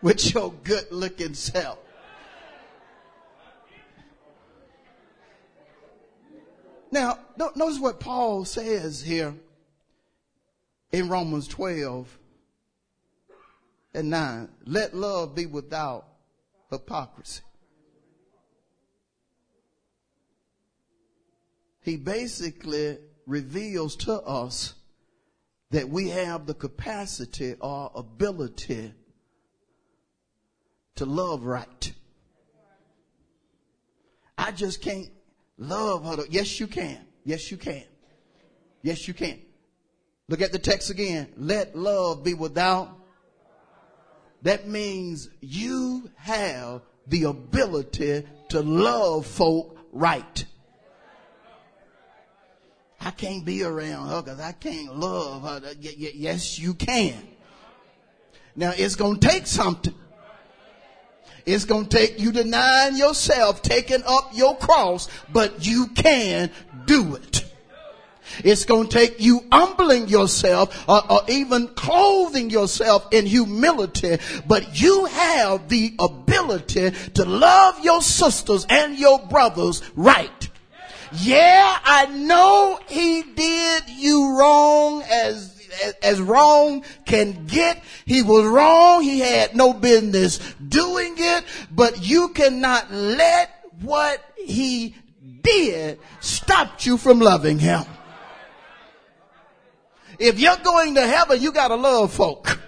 With 0.00 0.32
your 0.32 0.52
good 0.62 0.86
looking 0.92 1.34
self. 1.34 1.76
Now, 6.92 7.18
notice 7.56 7.80
what 7.80 7.98
Paul 7.98 8.44
says 8.44 9.02
here 9.02 9.34
in 10.92 11.08
Romans 11.08 11.48
12 11.48 12.16
and 13.92 14.08
9. 14.08 14.48
Let 14.66 14.94
love 14.94 15.34
be 15.34 15.46
without 15.46 16.06
hypocrisy. 16.70 17.42
He 21.80 21.96
basically 21.96 22.98
reveals 23.26 23.96
to 23.96 24.12
us 24.12 24.74
that 25.70 25.88
we 25.88 26.08
have 26.08 26.46
the 26.46 26.54
capacity 26.54 27.54
or 27.60 27.90
ability 27.94 28.92
to 30.96 31.06
love 31.06 31.44
right. 31.44 31.92
I 34.36 34.52
just 34.52 34.82
can't 34.82 35.10
love 35.58 36.04
her. 36.04 36.24
Yes, 36.28 36.58
you 36.58 36.66
can. 36.66 36.98
Yes, 37.24 37.50
you 37.50 37.56
can. 37.56 37.84
Yes, 38.82 39.06
you 39.06 39.14
can. 39.14 39.38
Look 40.28 40.40
at 40.40 40.52
the 40.52 40.58
text 40.58 40.90
again. 40.90 41.28
Let 41.36 41.76
love 41.76 42.24
be 42.24 42.34
without. 42.34 42.96
That 44.42 44.66
means 44.66 45.28
you 45.40 46.10
have 46.16 46.82
the 47.06 47.24
ability 47.24 48.26
to 48.48 48.60
love 48.60 49.26
folk 49.26 49.78
right. 49.92 50.44
I 53.00 53.10
can't 53.10 53.44
be 53.44 53.62
around 53.62 54.08
her 54.08 54.22
because 54.22 54.40
I 54.40 54.52
can't 54.52 54.96
love 54.96 55.42
her. 55.42 55.72
Yes, 55.80 56.58
you 56.58 56.74
can. 56.74 57.16
Now 58.54 58.72
it's 58.76 58.94
going 58.94 59.20
to 59.20 59.28
take 59.28 59.46
something. 59.46 59.94
It's 61.46 61.64
going 61.64 61.86
to 61.86 61.96
take 61.96 62.20
you 62.20 62.32
denying 62.32 62.96
yourself, 62.96 63.62
taking 63.62 64.02
up 64.06 64.30
your 64.34 64.56
cross, 64.58 65.08
but 65.32 65.64
you 65.66 65.88
can 65.88 66.50
do 66.84 67.14
it. 67.16 67.44
It's 68.44 68.64
going 68.64 68.88
to 68.88 68.96
take 68.96 69.20
you 69.20 69.44
humbling 69.50 70.08
yourself 70.08 70.88
or, 70.88 71.10
or, 71.10 71.22
even 71.28 71.68
clothing 71.68 72.50
yourself 72.50 73.08
in 73.10 73.26
humility, 73.26 74.18
but 74.46 74.80
you 74.80 75.06
have 75.06 75.68
the 75.68 75.94
ability 75.98 76.90
to 77.14 77.24
love 77.24 77.82
your 77.84 78.02
sisters 78.02 78.66
and 78.68 78.96
your 78.96 79.18
brothers 79.18 79.82
right. 79.96 80.49
Yeah, 81.12 81.78
I 81.84 82.06
know 82.06 82.78
he 82.88 83.22
did 83.22 83.88
you 83.88 84.38
wrong 84.38 85.02
as 85.02 85.56
as 86.02 86.20
wrong 86.20 86.84
can 87.04 87.46
get. 87.46 87.82
He 88.04 88.22
was 88.22 88.44
wrong. 88.44 89.02
He 89.02 89.20
had 89.20 89.54
no 89.54 89.72
business 89.72 90.38
doing 90.68 91.14
it, 91.16 91.44
but 91.70 92.04
you 92.04 92.28
cannot 92.30 92.90
let 92.92 93.50
what 93.80 94.22
he 94.36 94.94
did 95.42 95.98
stop 96.20 96.84
you 96.84 96.96
from 96.96 97.20
loving 97.20 97.58
him. 97.58 97.84
If 100.18 100.38
you're 100.38 100.56
going 100.58 100.96
to 100.96 101.06
heaven, 101.06 101.40
you 101.40 101.50
gotta 101.50 101.76
love 101.76 102.12
folk. 102.12 102.60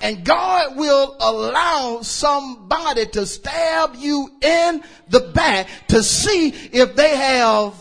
And 0.00 0.24
God 0.24 0.76
will 0.76 1.16
allow 1.20 2.02
somebody 2.02 3.06
to 3.06 3.26
stab 3.26 3.96
you 3.96 4.30
in 4.40 4.82
the 5.08 5.20
back 5.20 5.68
to 5.88 6.02
see 6.02 6.48
if 6.48 6.94
they 6.94 7.16
have 7.16 7.74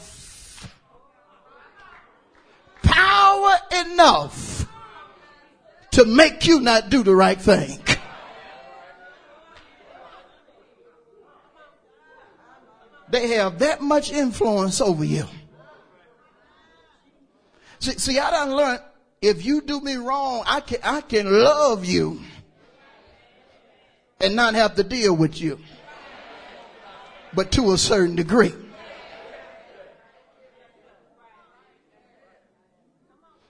power 2.81 3.55
enough 3.85 4.65
to 5.91 6.05
make 6.05 6.47
you 6.47 6.59
not 6.59 6.89
do 6.89 7.03
the 7.03 7.15
right 7.15 7.39
thing. 7.39 7.79
They 13.09 13.29
have 13.29 13.59
that 13.59 13.81
much 13.81 14.11
influence 14.11 14.81
over 14.81 15.03
you. 15.03 15.25
See, 17.79 17.93
see, 17.93 18.19
I 18.19 18.31
done 18.31 18.55
learned 18.55 18.81
if 19.21 19.45
you 19.45 19.61
do 19.61 19.81
me 19.81 19.95
wrong, 19.95 20.43
I 20.45 20.59
can, 20.61 20.79
I 20.83 21.01
can 21.01 21.25
love 21.31 21.85
you 21.85 22.21
and 24.19 24.35
not 24.35 24.55
have 24.55 24.75
to 24.75 24.83
deal 24.83 25.15
with 25.15 25.39
you. 25.39 25.59
But 27.33 27.51
to 27.53 27.73
a 27.73 27.77
certain 27.77 28.15
degree. 28.15 28.53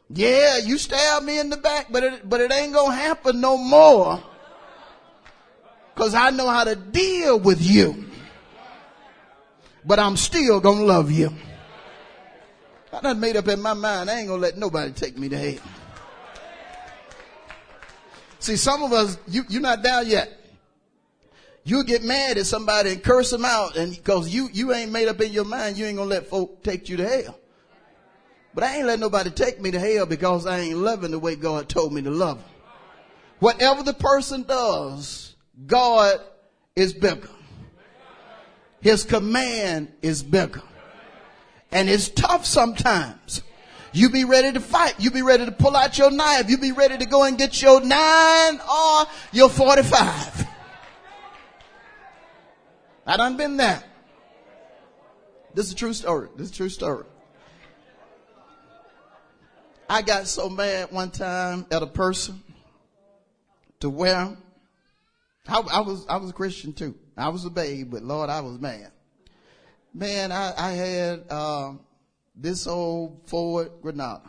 Yeah, 0.09 0.57
you 0.57 0.77
stab 0.77 1.23
me 1.23 1.39
in 1.39 1.49
the 1.49 1.57
back, 1.57 1.87
but 1.91 2.03
it, 2.03 2.29
but 2.29 2.39
it 2.39 2.51
ain't 2.51 2.73
gonna 2.73 2.95
happen 2.95 3.41
no 3.41 3.57
more. 3.57 4.23
Cause 5.95 6.13
I 6.13 6.29
know 6.29 6.47
how 6.47 6.63
to 6.63 6.75
deal 6.75 7.39
with 7.39 7.61
you. 7.61 8.05
But 9.83 9.99
I'm 9.99 10.15
still 10.15 10.59
gonna 10.59 10.83
love 10.83 11.11
you. 11.11 11.33
I 12.93 13.01
done 13.01 13.19
made 13.19 13.35
up 13.35 13.47
in 13.47 13.61
my 13.61 13.73
mind, 13.73 14.09
I 14.09 14.19
ain't 14.19 14.27
gonna 14.27 14.41
let 14.41 14.57
nobody 14.57 14.91
take 14.91 15.17
me 15.17 15.29
to 15.29 15.37
hell. 15.37 15.63
See, 18.39 18.55
some 18.55 18.83
of 18.83 18.93
us, 18.93 19.17
you, 19.27 19.43
you're 19.49 19.61
not 19.61 19.83
down 19.83 20.07
yet. 20.07 20.31
You 21.63 21.83
get 21.83 22.01
mad 22.03 22.37
at 22.37 22.45
somebody 22.45 22.93
and 22.93 23.03
curse 23.03 23.31
them 23.31 23.43
out 23.43 23.75
and 23.75 23.93
because 23.93 24.29
you, 24.29 24.49
you 24.53 24.73
ain't 24.73 24.91
made 24.91 25.09
up 25.09 25.19
in 25.19 25.33
your 25.33 25.43
mind, 25.43 25.77
you 25.77 25.85
ain't 25.85 25.97
gonna 25.97 26.09
let 26.09 26.27
folk 26.27 26.63
take 26.63 26.87
you 26.87 26.95
to 26.97 27.07
hell. 27.07 27.37
But 28.53 28.63
I 28.63 28.77
ain't 28.77 28.87
let 28.87 28.99
nobody 28.99 29.31
take 29.31 29.59
me 29.61 29.71
to 29.71 29.79
hell 29.79 30.05
because 30.05 30.45
I 30.45 30.59
ain't 30.59 30.77
loving 30.77 31.11
the 31.11 31.19
way 31.19 31.35
God 31.35 31.67
told 31.67 31.93
me 31.93 32.01
to 32.03 32.09
love 32.09 32.37
them. 32.37 32.47
Whatever 33.39 33.83
the 33.83 33.93
person 33.93 34.43
does, 34.43 35.35
God 35.65 36.21
is 36.75 36.93
bigger. 36.93 37.29
His 38.79 39.03
command 39.03 39.91
is 40.01 40.23
bigger. 40.23 40.63
And 41.71 41.89
it's 41.89 42.09
tough 42.09 42.45
sometimes. 42.45 43.41
You 43.91 44.09
be 44.09 44.25
ready 44.25 44.51
to 44.51 44.59
fight. 44.59 44.95
You 44.99 45.11
be 45.11 45.21
ready 45.21 45.45
to 45.45 45.51
pull 45.51 45.75
out 45.75 45.97
your 45.97 46.11
knife. 46.11 46.49
You 46.49 46.57
be 46.57 46.71
ready 46.71 46.97
to 46.97 47.05
go 47.05 47.23
and 47.23 47.37
get 47.37 47.61
your 47.61 47.81
nine 47.81 48.59
or 48.59 49.05
your 49.31 49.49
45. 49.49 50.47
I 53.05 53.17
done 53.17 53.37
been 53.37 53.57
there. 53.57 53.83
This 55.53 55.67
is 55.67 55.71
a 55.71 55.75
true 55.75 55.93
story. 55.93 56.29
This 56.35 56.47
is 56.47 56.53
a 56.53 56.55
true 56.55 56.69
story. 56.69 57.05
I 59.89 60.01
got 60.01 60.27
so 60.27 60.49
mad 60.49 60.91
one 60.91 61.09
time 61.11 61.65
at 61.71 61.81
a 61.81 61.87
person 61.87 62.43
to 63.79 63.89
where 63.89 64.37
I, 65.47 65.59
I 65.59 65.79
was 65.79 66.05
I 66.07 66.17
was 66.17 66.29
a 66.29 66.33
Christian 66.33 66.73
too. 66.73 66.95
I 67.15 67.29
was 67.29 67.45
a 67.45 67.49
babe, 67.49 67.91
but 67.91 68.03
Lord, 68.03 68.29
I 68.29 68.41
was 68.41 68.59
mad. 68.59 68.91
Man, 69.93 70.31
I, 70.31 70.53
I 70.57 70.71
had 70.71 71.23
uh, 71.29 71.73
this 72.35 72.67
old 72.67 73.21
Ford 73.25 73.71
Granada. 73.81 74.21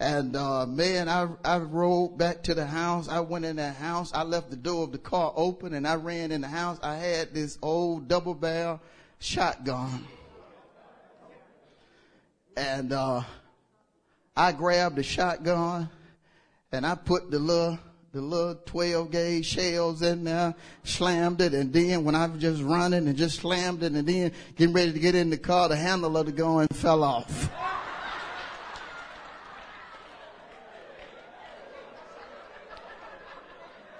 And 0.00 0.36
uh, 0.36 0.64
man, 0.64 1.08
I 1.08 1.28
I 1.44 1.58
rode 1.58 2.18
back 2.18 2.44
to 2.44 2.54
the 2.54 2.66
house. 2.66 3.08
I 3.08 3.18
went 3.20 3.44
in 3.44 3.56
that 3.56 3.74
house. 3.74 4.12
I 4.14 4.22
left 4.22 4.50
the 4.50 4.56
door 4.56 4.84
of 4.84 4.92
the 4.92 4.98
car 4.98 5.32
open, 5.34 5.74
and 5.74 5.88
I 5.88 5.96
ran 5.96 6.30
in 6.30 6.40
the 6.40 6.48
house. 6.48 6.78
I 6.82 6.94
had 6.96 7.34
this 7.34 7.58
old 7.62 8.06
double 8.06 8.34
barrel 8.34 8.80
shotgun, 9.18 10.06
and 12.56 12.92
uh, 12.92 13.22
I 14.36 14.52
grabbed 14.52 14.96
the 14.96 15.02
shotgun, 15.02 15.90
and 16.70 16.86
I 16.86 16.94
put 16.94 17.32
the 17.32 17.40
little 17.40 17.80
the 18.12 18.22
little 18.22 18.54
12 18.64 19.10
gauge 19.10 19.46
shells 19.46 20.00
in 20.00 20.24
there, 20.24 20.54
slammed 20.82 21.42
it, 21.42 21.52
and 21.52 21.72
then 21.72 22.04
when 22.04 22.14
I 22.14 22.26
was 22.26 22.40
just 22.40 22.62
running 22.62 23.06
and 23.06 23.16
just 23.16 23.40
slammed 23.40 23.82
it, 23.82 23.92
and 23.92 24.08
then 24.08 24.32
getting 24.56 24.74
ready 24.74 24.92
to 24.92 24.98
get 24.98 25.14
in 25.14 25.28
the 25.28 25.36
car, 25.36 25.68
the 25.68 25.76
handle 25.76 26.16
of 26.16 26.24
the 26.24 26.32
gun 26.32 26.66
fell 26.68 27.04
off. 27.04 27.50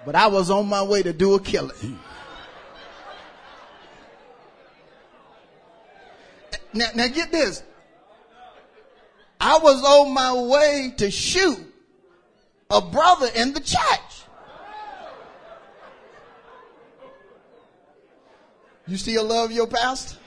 But 0.07 0.14
I 0.14 0.29
was 0.29 0.51
on 0.51 0.68
my 0.68 0.83
way 0.83 1.03
to 1.03 1.12
do 1.12 1.35
a 1.35 1.40
killing. 1.40 1.99
Now, 6.73 6.87
now 6.94 7.09
get 7.09 7.31
this. 7.31 7.62
I 9.38 9.59
was 9.59 9.85
on 9.85 10.14
my 10.14 10.33
way 10.33 10.94
to 10.97 11.11
shoot 11.11 11.59
a 12.70 12.83
brother 12.83 13.28
in 13.35 13.54
the 13.54 13.61
church. 13.61 14.24
You 18.87 18.96
still 18.96 19.24
love 19.24 19.52
your 19.52 19.66
pastor? 19.66 20.18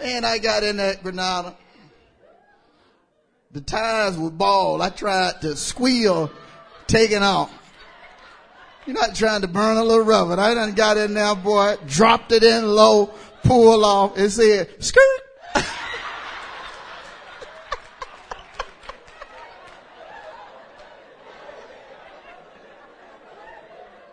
Man, 0.00 0.24
I 0.24 0.38
got 0.38 0.64
in 0.64 0.78
that 0.78 1.02
Granada. 1.02 1.56
The 3.52 3.60
tires 3.60 4.16
were 4.16 4.30
bald. 4.30 4.80
I 4.80 4.88
tried 4.88 5.40
to 5.42 5.54
squeal, 5.56 6.30
taking 6.86 7.22
off. 7.22 7.52
You're 8.86 8.94
not 8.94 9.14
trying 9.14 9.42
to 9.42 9.48
burn 9.48 9.76
a 9.76 9.84
little 9.84 10.04
rubber. 10.04 10.40
I 10.40 10.54
done 10.54 10.72
got 10.72 10.96
in 10.96 11.14
there, 11.14 11.36
boy, 11.36 11.76
dropped 11.86 12.32
it 12.32 12.42
in 12.42 12.66
low, 12.66 13.06
pull 13.44 13.84
off, 13.84 14.18
It 14.18 14.30
said, 14.30 14.82
skirt. 14.82 15.21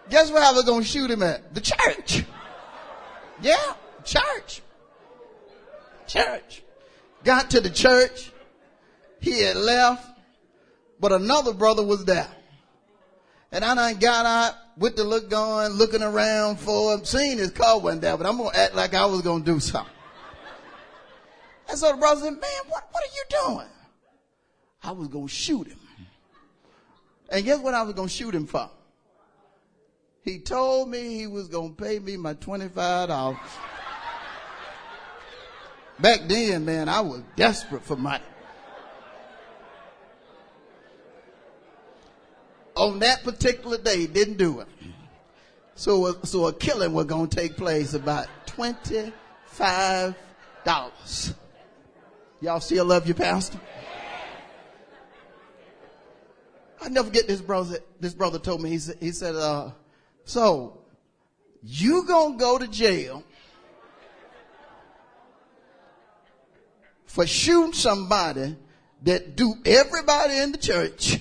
Guess 0.09 0.31
where 0.31 0.43
I 0.43 0.51
was 0.51 0.63
gonna 0.63 0.83
shoot 0.83 1.11
him 1.11 1.23
at? 1.23 1.53
The 1.53 1.61
church. 1.61 2.25
Yeah, 3.41 3.73
church. 4.03 4.61
Church. 6.07 6.63
Got 7.23 7.51
to 7.51 7.61
the 7.61 7.69
church. 7.69 8.31
He 9.19 9.41
had 9.41 9.55
left, 9.57 10.07
but 10.99 11.11
another 11.11 11.53
brother 11.53 11.83
was 11.83 12.05
there. 12.05 12.27
And 13.51 13.63
I 13.63 13.75
done 13.75 13.99
got 13.99 14.25
out 14.25 14.55
with 14.77 14.95
the 14.95 15.03
look 15.03 15.29
going, 15.29 15.71
looking 15.73 16.03
around 16.03 16.59
for 16.59 16.93
him, 16.93 17.03
seeing 17.03 17.37
his 17.37 17.51
car 17.51 17.79
wasn't 17.79 18.01
there, 18.01 18.17
but 18.17 18.25
I'm 18.25 18.37
gonna 18.37 18.55
act 18.55 18.75
like 18.75 18.93
I 18.93 19.05
was 19.05 19.21
gonna 19.21 19.43
do 19.43 19.59
something. 19.59 19.93
And 21.67 21.77
so 21.77 21.91
the 21.91 21.97
brother 21.97 22.21
said, 22.21 22.31
man, 22.31 22.41
what, 22.67 22.87
what 22.91 23.03
are 23.03 23.13
you 23.13 23.55
doing? 23.55 23.69
I 24.83 24.91
was 24.91 25.07
gonna 25.07 25.27
shoot 25.27 25.67
him. 25.67 25.79
And 27.31 27.45
guess 27.45 27.59
what 27.59 27.73
I 27.73 27.83
was 27.83 27.93
gonna 27.93 28.09
shoot 28.09 28.33
him 28.33 28.47
for? 28.47 28.69
He 30.23 30.39
told 30.39 30.89
me 30.89 31.15
he 31.15 31.27
was 31.27 31.47
going 31.47 31.75
to 31.75 31.83
pay 31.83 31.99
me 31.99 32.17
my 32.17 32.33
$25. 32.33 33.39
Back 35.99 36.19
then, 36.27 36.65
man, 36.65 36.87
I 36.89 37.01
was 37.01 37.21
desperate 37.35 37.83
for 37.83 37.95
money. 37.95 38.23
On 42.75 42.99
that 42.99 43.23
particular 43.23 43.77
day, 43.77 44.07
didn't 44.07 44.37
do 44.37 44.61
it. 44.61 44.67
So, 45.75 46.17
so 46.23 46.47
a 46.47 46.53
killing 46.53 46.93
was 46.93 47.05
going 47.05 47.27
to 47.29 47.35
take 47.35 47.57
place 47.57 47.93
about 47.93 48.27
$25. 48.47 50.15
Y'all 52.41 52.59
still 52.61 52.85
love 52.85 53.05
your 53.07 53.15
pastor? 53.15 53.59
I 56.81 56.87
never 56.87 57.09
get 57.09 57.27
this 57.27 57.41
brother. 57.41 57.79
This 57.99 58.13
brother 58.13 58.39
told 58.39 58.61
me 58.61 58.69
he 58.69 58.79
said, 58.79 58.97
he 59.01 59.11
said, 59.11 59.35
uh, 59.35 59.71
so 60.29 60.77
you 61.63 62.05
gonna 62.05 62.37
go 62.37 62.59
to 62.59 62.67
jail 62.67 63.23
for 67.07 67.25
shooting 67.25 67.73
somebody 67.73 68.55
that 69.01 69.35
do 69.35 69.55
everybody 69.65 70.37
in 70.37 70.51
the 70.51 70.59
church. 70.59 71.19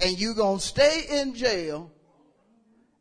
And 0.00 0.16
you 0.20 0.34
gonna 0.34 0.60
stay 0.60 1.06
in 1.20 1.34
jail. 1.34 1.90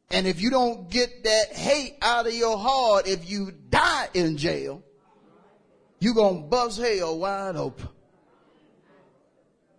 And 0.09 0.25
if 0.25 0.41
you 0.41 0.49
don't 0.49 0.89
get 0.89 1.23
that 1.25 1.53
hate 1.53 1.97
out 2.01 2.25
of 2.25 2.33
your 2.33 2.57
heart, 2.57 3.07
if 3.07 3.29
you 3.29 3.51
die 3.69 4.09
in 4.15 4.37
jail, 4.37 4.81
you 5.99 6.15
gonna 6.15 6.39
bust 6.39 6.81
hell 6.81 7.19
wide 7.19 7.55
open. 7.55 7.89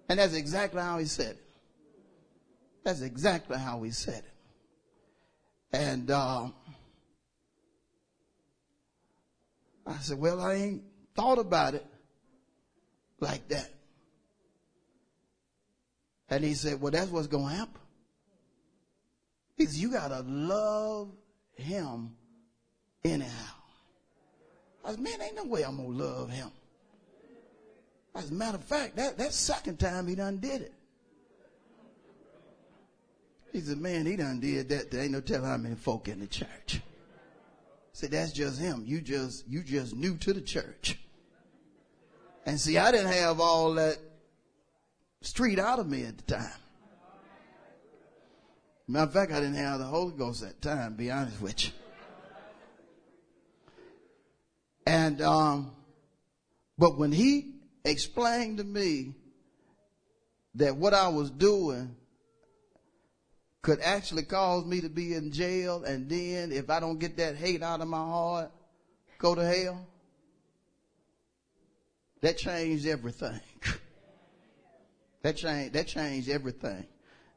And 0.08 0.20
that's 0.20 0.34
exactly 0.34 0.80
how 0.80 0.98
he 0.98 1.06
said 1.06 1.34
it. 1.34 1.45
That's 2.87 3.01
exactly 3.01 3.59
how 3.59 3.83
he 3.83 3.90
said 3.90 4.22
it. 4.22 5.77
And 5.77 6.09
uh, 6.09 6.46
I 9.85 9.96
said, 9.99 10.20
Well, 10.20 10.40
I 10.40 10.55
ain't 10.55 10.83
thought 11.16 11.40
about 11.40 11.75
it 11.75 11.85
like 13.18 13.49
that. 13.49 13.68
And 16.31 16.44
he 16.44 16.55
said, 16.55 16.81
Well, 16.81 16.92
that's 16.92 17.11
what's 17.11 17.27
going 17.27 17.49
to 17.49 17.55
happen. 17.57 17.81
He 19.57 19.66
said, 19.66 19.75
You 19.75 19.90
got 19.90 20.09
to 20.12 20.20
love 20.20 21.11
him 21.57 22.14
anyhow. 23.05 23.55
I 24.85 24.90
said, 24.92 25.01
Man, 25.01 25.20
ain't 25.20 25.35
no 25.35 25.44
way 25.46 25.64
I'm 25.64 25.77
going 25.77 25.90
to 25.90 26.05
love 26.05 26.31
him. 26.31 26.53
As 28.14 28.31
a 28.31 28.35
matter 28.35 28.59
of 28.59 28.64
fact, 28.64 28.94
that, 28.94 29.18
that 29.18 29.33
second 29.33 29.81
time 29.81 30.07
he 30.07 30.14
done 30.14 30.38
did 30.38 30.62
it. 30.62 30.75
He 33.56 33.62
said, 33.62 33.78
man, 33.78 34.04
he 34.04 34.16
done 34.16 34.38
did 34.38 34.68
that. 34.68 34.90
There 34.90 35.02
ain't 35.02 35.12
no 35.12 35.22
telling 35.22 35.48
how 35.48 35.56
many 35.56 35.76
folk 35.76 36.08
in 36.08 36.20
the 36.20 36.26
church. 36.26 36.82
Said, 37.94 38.10
that's 38.10 38.30
just 38.30 38.60
him. 38.60 38.82
You 38.84 39.00
just, 39.00 39.48
you 39.48 39.62
just 39.62 39.96
new 39.96 40.18
to 40.18 40.34
the 40.34 40.42
church. 40.42 40.98
And 42.44 42.60
see, 42.60 42.76
I 42.76 42.92
didn't 42.92 43.12
have 43.12 43.40
all 43.40 43.72
that 43.76 43.96
street 45.22 45.58
out 45.58 45.78
of 45.78 45.88
me 45.88 46.04
at 46.04 46.18
the 46.18 46.34
time. 46.34 46.60
Matter 48.86 49.04
of 49.04 49.12
fact, 49.14 49.32
I 49.32 49.40
didn't 49.40 49.54
have 49.54 49.78
the 49.78 49.86
Holy 49.86 50.12
Ghost 50.12 50.44
at 50.44 50.60
the 50.60 50.68
time, 50.68 50.94
be 50.94 51.10
honest 51.10 51.40
with 51.40 51.64
you. 51.64 51.72
And, 54.86 55.22
um, 55.22 55.70
but 56.76 56.98
when 56.98 57.10
he 57.10 57.54
explained 57.86 58.58
to 58.58 58.64
me 58.64 59.14
that 60.56 60.76
what 60.76 60.92
I 60.92 61.08
was 61.08 61.30
doing 61.30 61.96
could 63.66 63.81
actually 63.81 64.22
cause 64.22 64.64
me 64.64 64.81
to 64.81 64.88
be 64.88 65.14
in 65.14 65.33
jail 65.33 65.83
and 65.83 66.09
then 66.09 66.52
if 66.52 66.70
I 66.70 66.79
don't 66.79 67.00
get 67.00 67.16
that 67.16 67.35
hate 67.35 67.64
out 67.64 67.81
of 67.81 67.88
my 67.88 67.96
heart, 67.96 68.52
go 69.18 69.35
to 69.35 69.44
hell. 69.44 69.85
That 72.20 72.38
changed 72.38 72.87
everything. 72.87 73.40
that 75.22 75.37
changed, 75.37 75.72
that 75.72 75.88
changed 75.88 76.29
everything. 76.29 76.87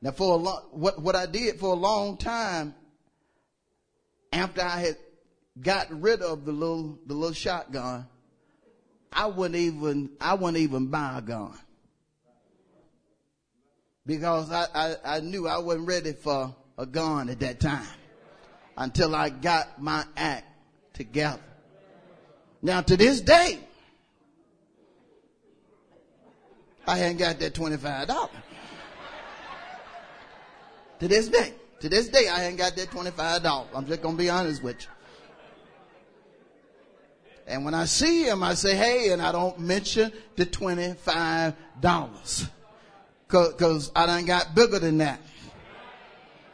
Now 0.04 0.12
for 0.12 0.34
a 0.34 0.36
long, 0.36 0.68
what, 0.70 1.02
what 1.02 1.16
I 1.16 1.26
did 1.26 1.60
for 1.60 1.74
a 1.74 1.80
long 1.80 2.16
time 2.16 2.76
after 4.32 4.62
I 4.62 4.82
had 4.82 4.98
got 5.60 5.88
rid 6.00 6.22
of 6.22 6.46
the 6.46 6.52
little, 6.52 7.00
the 7.08 7.16
little 7.16 7.34
shotgun, 7.34 8.06
I 9.12 9.26
wouldn't 9.26 9.56
even, 9.56 10.12
I 10.22 10.36
wouldn't 10.36 10.58
even 10.58 10.92
buy 10.92 11.18
a 11.18 11.22
gun 11.24 11.58
because 14.10 14.52
I, 14.52 14.66
I, 14.74 14.96
I 15.06 15.20
knew 15.20 15.48
I 15.48 15.60
wasn't 15.60 15.88
ready 15.88 16.14
for 16.14 16.56
a 16.80 16.86
gun 16.88 17.30
at 17.30 17.40
that 17.42 17.60
time 17.60 17.86
until 18.76 19.14
I 19.14 19.30
got 19.30 19.80
my 19.80 20.04
act 20.18 20.48
together. 20.94 21.44
Now 22.64 22.82
to 22.82 22.98
this 22.98 23.22
day, 23.22 23.60
I 26.88 26.98
hadn't 26.98 27.18
got 27.18 27.38
that 27.38 27.54
$25. 27.54 28.30
to 31.00 31.08
this 31.08 31.28
day, 31.28 31.54
to 31.82 31.88
this 31.88 32.08
day, 32.08 32.28
I 32.30 32.40
hadn't 32.40 32.58
got 32.58 32.76
that 32.78 32.90
$25. 32.90 33.68
I'm 33.76 33.86
just 33.86 34.02
going 34.02 34.18
to 34.18 34.24
be 34.24 34.32
honest 34.32 34.64
with 34.64 34.82
you. 34.82 34.88
And 37.46 37.64
when 37.64 37.76
I 37.76 37.86
see 37.86 38.24
him, 38.24 38.42
I 38.42 38.56
say, 38.56 38.76
hey, 38.76 39.12
and 39.12 39.22
I 39.22 39.32
don't 39.32 39.60
mention 39.60 40.12
the 40.36 40.48
$25 40.48 42.50
cause 43.30 43.92
I 43.96 44.06
done 44.06 44.26
got 44.26 44.56
bigger 44.56 44.80
than 44.80 44.98
that. 44.98 45.22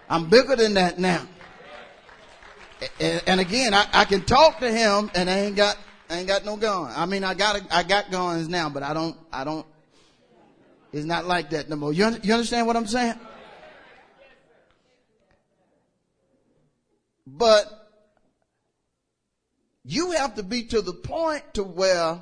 I'm 0.09 0.29
bigger 0.29 0.55
than 0.55 0.75
that 0.75 0.99
now. 0.99 1.25
And, 2.99 3.23
and 3.25 3.39
again, 3.39 3.73
I, 3.73 3.87
I, 3.93 4.05
can 4.05 4.21
talk 4.21 4.59
to 4.59 4.71
him 4.71 5.09
and 5.15 5.29
I 5.29 5.39
ain't 5.39 5.55
got, 5.55 5.77
I 6.09 6.19
ain't 6.19 6.27
got 6.27 6.45
no 6.45 6.57
gun. 6.57 6.91
I 6.95 7.05
mean, 7.05 7.23
I 7.23 7.33
got, 7.33 7.55
a, 7.55 7.75
I 7.75 7.83
got 7.83 8.11
guns 8.11 8.47
now, 8.49 8.69
but 8.69 8.83
I 8.83 8.93
don't, 8.93 9.17
I 9.31 9.43
don't, 9.43 9.65
it's 10.91 11.05
not 11.05 11.25
like 11.25 11.49
that 11.51 11.69
no 11.69 11.77
more. 11.77 11.93
You, 11.93 12.15
you 12.21 12.33
understand 12.33 12.67
what 12.67 12.75
I'm 12.75 12.85
saying? 12.85 13.15
But 17.25 17.65
you 19.83 20.11
have 20.11 20.35
to 20.35 20.43
be 20.43 20.63
to 20.63 20.81
the 20.81 20.93
point 20.93 21.53
to 21.55 21.63
where 21.63 22.21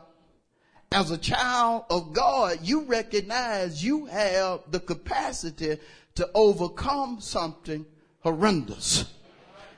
as 0.93 1.09
a 1.09 1.17
child 1.17 1.85
of 1.89 2.13
God, 2.13 2.59
you 2.61 2.83
recognize 2.83 3.83
you 3.83 4.05
have 4.05 4.61
the 4.69 4.79
capacity 4.79 5.77
to 6.15 6.29
overcome 6.35 7.19
something 7.19 7.85
horrendous. 8.19 9.05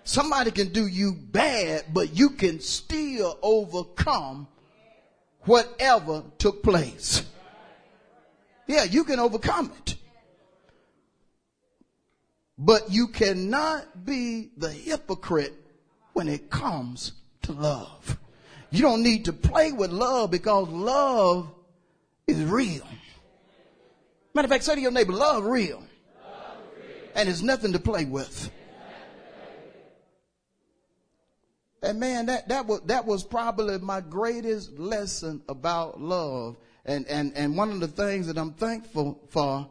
Somebody 0.04 0.52
can 0.52 0.70
do 0.70 0.86
you 0.86 1.14
bad, 1.14 1.86
but 1.94 2.16
you 2.16 2.32
can 2.32 2.60
still 2.60 3.40
overcome 3.42 4.48
whatever 5.42 6.24
took 6.38 6.62
place. 6.62 7.24
Yeah, 8.68 8.84
you 8.84 9.04
can 9.04 9.20
overcome 9.20 9.72
it. 9.80 9.96
But 12.58 12.92
you 12.92 13.08
cannot 13.08 14.06
be 14.06 14.52
the 14.58 14.72
hypocrite 14.72 15.54
when 16.14 16.28
it 16.28 16.50
comes 16.50 17.14
to 17.44 17.54
love. 17.54 18.18
You 18.76 18.82
don't 18.82 19.04
need 19.04 19.26
to 19.26 19.34
play 19.34 19.72
with 19.72 19.92
love 19.92 20.32
because 20.32 20.68
love 20.68 21.50
is 22.28 22.44
real. 22.44 22.86
Matter 24.34 24.48
of 24.48 24.52
fact, 24.52 24.66
say 24.66 24.76
to 24.76 24.82
your 24.82 24.92
neighbor, 24.92 25.14
love 25.14 25.46
real. 25.46 25.78
Love 25.78 26.58
real. 26.76 27.10
And 27.16 27.30
it's 27.30 27.42
nothing 27.42 27.72
to 27.72 27.80
play 27.80 28.04
with. 28.04 28.52
And 31.82 32.02
man, 32.02 32.26
that, 32.26 32.50
that 32.50 32.66
was, 32.66 32.82
that 32.88 33.06
was 33.06 33.24
probably 33.24 33.78
my 33.78 34.02
greatest 34.02 34.78
lesson 34.78 35.42
about 35.48 36.02
love. 36.02 36.58
And, 36.84 37.08
and, 37.08 37.32
and 37.38 37.56
one 37.56 37.72
of 37.72 37.80
the 37.80 37.88
things 37.88 38.28
that 38.28 38.38
I'm 38.38 38.54
thankful 38.54 39.22
for 39.30 39.70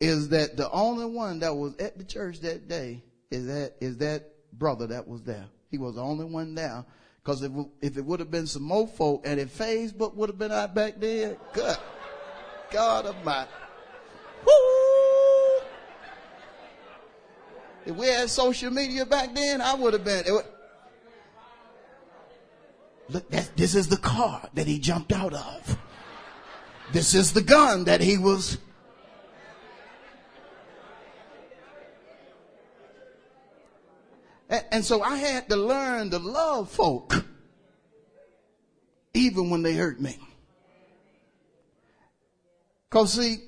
is 0.00 0.30
that 0.30 0.56
the 0.56 0.68
only 0.72 1.06
one 1.06 1.38
that 1.40 1.54
was 1.54 1.76
at 1.76 1.96
the 1.96 2.02
church 2.02 2.40
that 2.40 2.66
day 2.68 3.04
is 3.30 3.46
that, 3.46 3.74
is 3.80 3.98
that 3.98 4.32
brother 4.52 4.88
that 4.88 5.06
was 5.06 5.22
there. 5.22 5.44
He 5.70 5.78
was 5.78 5.94
the 5.94 6.02
only 6.02 6.24
one 6.24 6.56
there 6.56 6.84
because 7.22 7.42
if, 7.42 7.52
if 7.80 7.96
it 7.96 8.04
would 8.04 8.20
have 8.20 8.30
been 8.30 8.46
some 8.46 8.62
more 8.62 8.86
folk 8.86 9.22
and 9.24 9.38
if 9.38 9.56
Facebook 9.56 10.14
would 10.14 10.28
have 10.28 10.38
been 10.38 10.50
out 10.50 10.74
back 10.74 10.94
then, 10.98 11.36
good 11.52 11.76
God 12.70 13.06
Almighty. 13.06 13.50
Woo! 14.44 15.64
If 17.86 17.96
we 17.96 18.06
had 18.06 18.30
social 18.30 18.70
media 18.70 19.04
back 19.06 19.34
then, 19.34 19.60
I 19.60 19.74
would 19.74 19.92
have 19.92 20.04
been. 20.04 20.24
Look, 23.08 23.30
this 23.56 23.74
is 23.74 23.88
the 23.88 23.98
car 23.98 24.48
that 24.54 24.66
he 24.66 24.78
jumped 24.78 25.12
out 25.12 25.34
of. 25.34 25.78
This 26.92 27.14
is 27.14 27.32
the 27.32 27.42
gun 27.42 27.84
that 27.84 28.00
he 28.00 28.18
was. 28.18 28.58
And, 34.52 34.64
and 34.70 34.84
so 34.84 35.02
I 35.02 35.16
had 35.16 35.48
to 35.48 35.56
learn 35.56 36.10
to 36.10 36.18
love 36.18 36.70
folk 36.70 37.24
even 39.14 39.48
when 39.48 39.62
they 39.62 39.72
hurt 39.72 39.98
me. 39.98 40.18
Cause 42.90 43.14
see, 43.14 43.38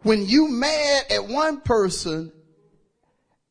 when 0.00 0.26
you 0.26 0.48
mad 0.48 1.04
at 1.10 1.28
one 1.28 1.60
person 1.60 2.32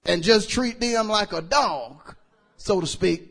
and 0.03 0.23
just 0.23 0.49
treat 0.49 0.79
them 0.79 1.07
like 1.07 1.33
a 1.33 1.41
dog, 1.41 2.15
so 2.57 2.81
to 2.81 2.87
speak, 2.87 3.29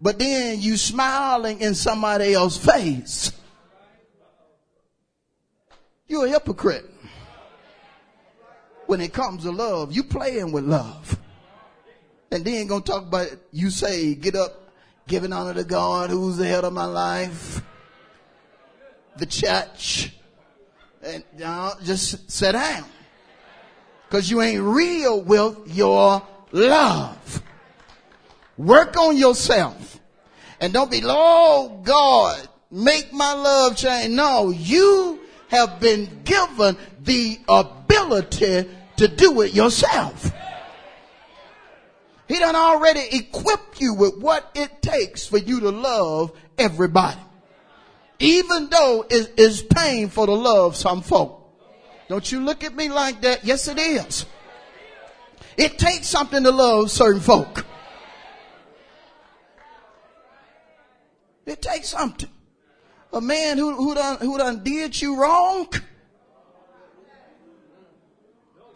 but 0.00 0.20
then 0.20 0.60
you 0.60 0.76
smiling 0.76 1.60
in 1.60 1.74
somebody 1.74 2.32
else's 2.32 2.64
face, 2.64 3.32
you're 6.06 6.26
a 6.26 6.28
hypocrite. 6.28 6.88
When 8.86 9.00
it 9.00 9.12
comes 9.12 9.42
to 9.42 9.50
love, 9.50 9.92
you 9.92 10.04
playing 10.04 10.52
with 10.52 10.64
love. 10.64 11.18
And 12.30 12.44
then 12.44 12.66
gonna 12.66 12.82
talk 12.84 13.04
about 13.04 13.28
you 13.52 13.70
say, 13.70 14.14
get 14.14 14.34
up, 14.34 14.70
giving 15.06 15.32
honor 15.32 15.54
to 15.54 15.64
God 15.64 16.10
who's 16.10 16.36
the 16.36 16.46
head 16.46 16.64
of 16.64 16.72
my 16.72 16.84
life. 16.84 17.62
the 19.18 19.26
church. 19.26 20.12
And 21.02 21.24
uh, 21.44 21.74
just 21.82 22.30
sit 22.30 22.52
down. 22.52 22.84
Cause 24.10 24.30
you 24.30 24.40
ain't 24.40 24.62
real 24.62 25.20
with 25.20 25.58
your 25.66 26.22
love. 26.52 27.42
Work 28.56 28.96
on 28.96 29.16
yourself. 29.16 30.00
And 30.60 30.72
don't 30.72 30.90
be, 30.90 31.02
oh 31.04 31.80
God, 31.84 32.48
make 32.70 33.12
my 33.12 33.32
love 33.34 33.76
change. 33.76 34.10
No, 34.14 34.50
you 34.50 35.20
have 35.48 35.78
been 35.78 36.22
given 36.24 36.76
the 37.02 37.38
ability 37.48 38.68
to 38.96 39.08
do 39.08 39.42
it 39.42 39.54
yourself. 39.54 40.32
He 42.28 42.38
done 42.38 42.54
already 42.54 43.08
equipped 43.12 43.80
you 43.80 43.94
with 43.94 44.18
what 44.18 44.50
it 44.54 44.82
takes 44.82 45.26
for 45.26 45.38
you 45.38 45.60
to 45.60 45.70
love 45.70 46.32
everybody. 46.58 47.20
Even 48.18 48.68
though 48.68 49.06
it 49.08 49.32
is 49.38 49.62
painful 49.62 50.26
to 50.26 50.34
love 50.34 50.76
some 50.76 51.00
folk. 51.02 51.34
Don't 52.08 52.30
you 52.30 52.40
look 52.40 52.64
at 52.64 52.74
me 52.74 52.88
like 52.88 53.22
that. 53.22 53.44
Yes, 53.44 53.66
it 53.68 53.78
is. 53.78 54.26
It 55.56 55.78
takes 55.78 56.06
something 56.06 56.42
to 56.42 56.50
love 56.50 56.90
certain 56.90 57.20
folk. 57.20 57.64
It 61.46 61.62
takes 61.62 61.88
something. 61.88 62.28
A 63.12 63.20
man 63.20 63.56
who, 63.56 63.74
who 63.74 63.94
done, 63.94 64.18
who 64.18 64.36
done 64.36 64.62
did 64.62 65.00
you 65.00 65.20
wrong 65.20 65.68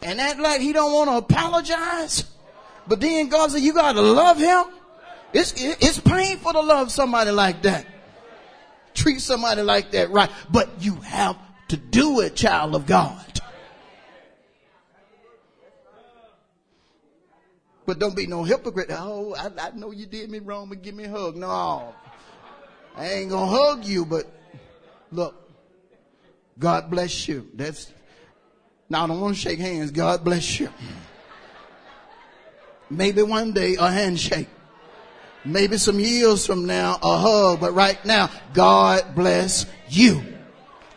and 0.01 0.21
act 0.21 0.41
like 0.41 0.61
he 0.61 0.73
don't 0.73 0.93
want 0.93 1.11
to 1.11 1.17
apologize. 1.17 2.25
But 2.93 3.01
then 3.01 3.31
God 3.31 3.51
said, 3.51 3.63
you 3.63 3.73
got 3.73 3.93
to 3.93 4.03
love 4.03 4.37
him. 4.37 4.65
It's, 5.33 5.55
it's 5.57 5.99
painful 5.99 6.53
to 6.53 6.61
love 6.61 6.93
somebody 6.93 7.31
like 7.31 7.63
that. 7.63 7.87
Treat 8.93 9.23
somebody 9.23 9.63
like 9.63 9.93
that 9.93 10.11
right. 10.11 10.29
But 10.51 10.69
you 10.79 10.97
have 10.97 11.39
to 11.69 11.79
do 11.79 12.21
it, 12.21 12.37
child 12.37 12.75
of 12.75 12.85
God. 12.85 13.41
But 17.87 17.99
don't 17.99 18.15
be 18.15 18.27
no 18.27 18.45
hypocrite. 18.45 18.89
Oh, 18.91 19.35
I, 19.37 19.69
I 19.69 19.71
know 19.71 19.91
you 19.91 20.05
did 20.05 20.29
me 20.29 20.41
wrong, 20.41 20.69
but 20.69 20.83
give 20.83 20.95
me 20.95 21.05
a 21.05 21.09
hug. 21.09 21.35
No. 21.35 21.95
I 22.95 23.07
ain't 23.07 23.31
gonna 23.31 23.47
hug 23.47 23.87
you, 23.87 24.05
but 24.05 24.27
look, 25.11 25.51
God 26.59 26.91
bless 26.91 27.27
you. 27.27 27.49
That's, 27.55 27.91
now 28.91 29.05
I 29.05 29.07
don't 29.07 29.19
want 29.19 29.35
to 29.35 29.41
shake 29.41 29.61
hands. 29.61 29.93
God 29.93 30.23
bless 30.23 30.61
you. 30.61 30.69
Maybe 32.93 33.23
one 33.23 33.53
day 33.53 33.77
a 33.77 33.91
handshake. 33.91 34.49
Maybe 35.47 35.79
some 35.79 35.99
years 35.99 36.45
from 36.47 36.67
now 36.67 36.99
a 37.03 37.17
hug, 37.17 37.61
but 37.61 37.73
right 37.73 38.03
now, 38.05 38.31
God 38.53 39.15
bless 39.15 39.65
you. 39.89 40.23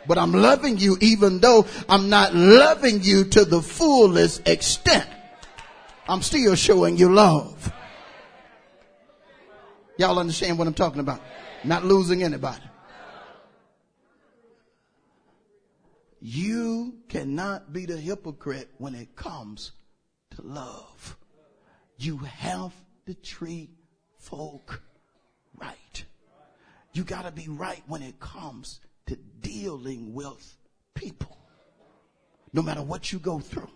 But 0.05 0.17
I'm 0.17 0.33
loving 0.33 0.77
you 0.77 0.97
even 0.99 1.39
though 1.39 1.65
I'm 1.87 2.09
not 2.09 2.35
loving 2.35 3.01
you 3.01 3.23
to 3.23 3.45
the 3.45 3.61
fullest 3.61 4.47
extent. 4.47 5.07
I'm 6.07 6.21
still 6.21 6.55
showing 6.55 6.97
you 6.97 7.11
love. 7.11 7.71
Y'all 9.97 10.19
understand 10.19 10.59
what 10.59 10.67
I'm 10.67 10.73
talking 10.73 10.99
about? 10.99 11.21
Not 11.63 11.85
losing 11.85 12.23
anybody. 12.23 12.61
You 16.19 16.97
cannot 17.07 17.71
be 17.71 17.85
the 17.85 17.97
hypocrite 17.97 18.69
when 18.79 18.95
it 18.95 19.15
comes 19.15 19.71
to 20.35 20.41
love. 20.41 21.17
You 21.97 22.17
have 22.17 22.73
to 23.05 23.13
treat 23.13 23.69
folk 24.17 24.81
right. 25.57 26.05
You 26.93 27.03
gotta 27.03 27.31
be 27.31 27.47
right 27.47 27.83
when 27.87 28.01
it 28.01 28.19
comes 28.19 28.79
to 29.07 29.15
dealing 29.41 30.13
with 30.13 30.57
people. 30.93 31.37
No 32.53 32.61
matter 32.61 32.81
what 32.81 33.11
you 33.11 33.19
go 33.19 33.39
through. 33.39 33.69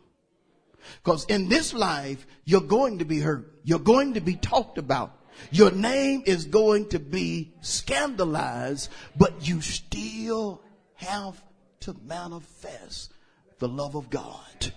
Cause 1.03 1.25
in 1.25 1.49
this 1.49 1.73
life, 1.73 2.25
you're 2.45 2.61
going 2.61 2.99
to 2.99 3.05
be 3.05 3.19
hurt. 3.19 3.53
You're 3.63 3.79
going 3.79 4.13
to 4.13 4.21
be 4.21 4.35
talked 4.35 4.77
about. 4.77 5.15
Your 5.51 5.71
name 5.71 6.23
is 6.25 6.45
going 6.45 6.89
to 6.89 6.99
be 6.99 7.53
scandalized, 7.61 8.89
but 9.17 9.47
you 9.47 9.61
still 9.61 10.61
have 10.95 11.41
to 11.81 11.95
manifest 12.05 13.13
the 13.59 13.67
love 13.67 13.95
of 13.95 14.09
God. 14.09 14.73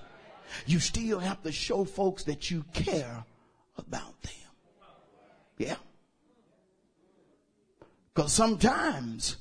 You 0.67 0.81
still 0.81 1.19
have 1.19 1.43
to 1.43 1.53
show 1.53 1.85
folks 1.85 2.25
that 2.25 2.51
you 2.51 2.65
care 2.73 3.25
about 3.77 4.21
them. 4.23 4.33
Yeah. 5.59 5.77
Cause 8.15 8.33
sometimes 8.33 9.37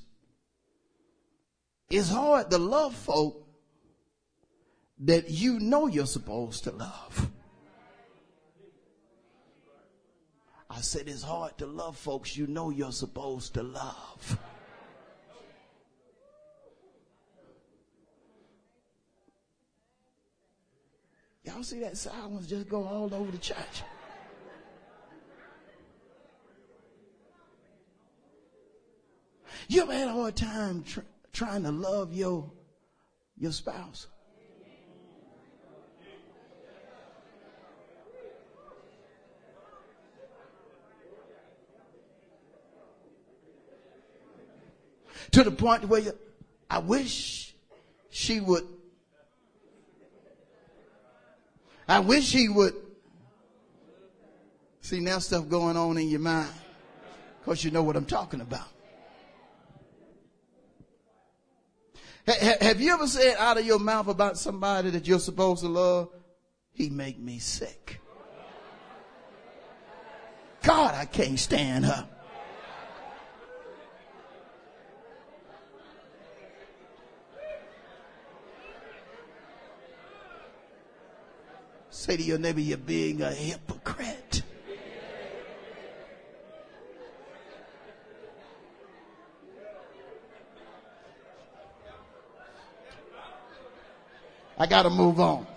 it's 1.89 2.10
hard 2.10 2.50
to 2.52 2.58
love 2.58 2.96
folk 2.96 3.46
that 5.00 5.30
you 5.30 5.60
know 5.60 5.88
you're 5.88 6.06
supposed 6.06 6.63
to 6.65 6.72
love. 6.72 7.32
I 10.70 10.80
said 10.80 11.10
it's 11.10 11.24
hard 11.24 11.58
to 11.58 11.65
love 11.65 11.98
folks 11.98 12.38
you 12.38 12.48
know 12.48 12.70
you're 12.70 12.94
supposed 12.94 13.56
to 13.56 13.63
love. 13.63 14.39
Y'all 21.44 21.63
see 21.63 21.80
that 21.82 21.98
silence 21.98 22.48
just 22.48 22.70
go 22.70 22.86
all 22.86 23.13
over 23.13 23.32
the 23.32 23.38
church? 23.38 23.84
You 29.67 29.84
ever 29.84 29.93
had 29.93 30.08
a 30.08 30.13
hard 30.13 30.36
time 30.36 30.84
tr- 30.84 31.02
trying 31.34 31.63
to 31.63 31.71
love 31.71 32.13
your, 32.13 32.52
your 33.38 33.52
spouse? 33.52 34.08
to 45.32 45.43
the 45.43 45.52
point 45.52 45.86
where 45.86 46.02
you, 46.02 46.17
I 46.69 46.80
wish 46.80 47.54
she 48.10 48.39
would. 48.39 48.67
I 51.88 52.00
wish 52.00 52.32
he 52.32 52.50
would. 52.50 52.76
See 54.82 55.00
now 55.00 55.19
stuff 55.19 55.47
going 55.47 55.78
on 55.78 55.97
in 55.97 56.10
your 56.10 56.19
mind 56.19 56.52
because 57.39 57.63
you 57.63 57.71
know 57.71 57.84
what 57.84 57.95
I'm 57.95 58.06
talking 58.06 58.41
about. 58.41 58.67
Have 62.39 62.82
you 62.82 62.94
ever 62.94 63.08
said 63.08 63.36
out 63.38 63.58
of 63.58 63.65
your 63.65 63.80
mouth 63.80 64.08
about 64.08 64.38
somebody 64.38 64.89
that 64.91 65.08
you're 65.08 65.20
supposed 65.20 65.62
to 65.62 65.70
love, 65.70 66.10
he 66.72 66.89
make 66.89 67.20
me 67.20 67.39
sick. 67.39 68.02
God, 70.63 70.94
I 70.94 71.06
can't 71.06 71.39
stand 71.39 71.86
her. 71.86 72.08
Say 81.89 82.17
to 82.17 82.24
your 82.24 82.39
neighbor, 82.39 82.62
you're 82.62 82.78
being 82.78 83.22
a 83.22 83.32
hypocrite. 83.32 84.11
I 94.62 94.67
gotta 94.67 94.91
move 94.91 95.19
on. 95.19 95.47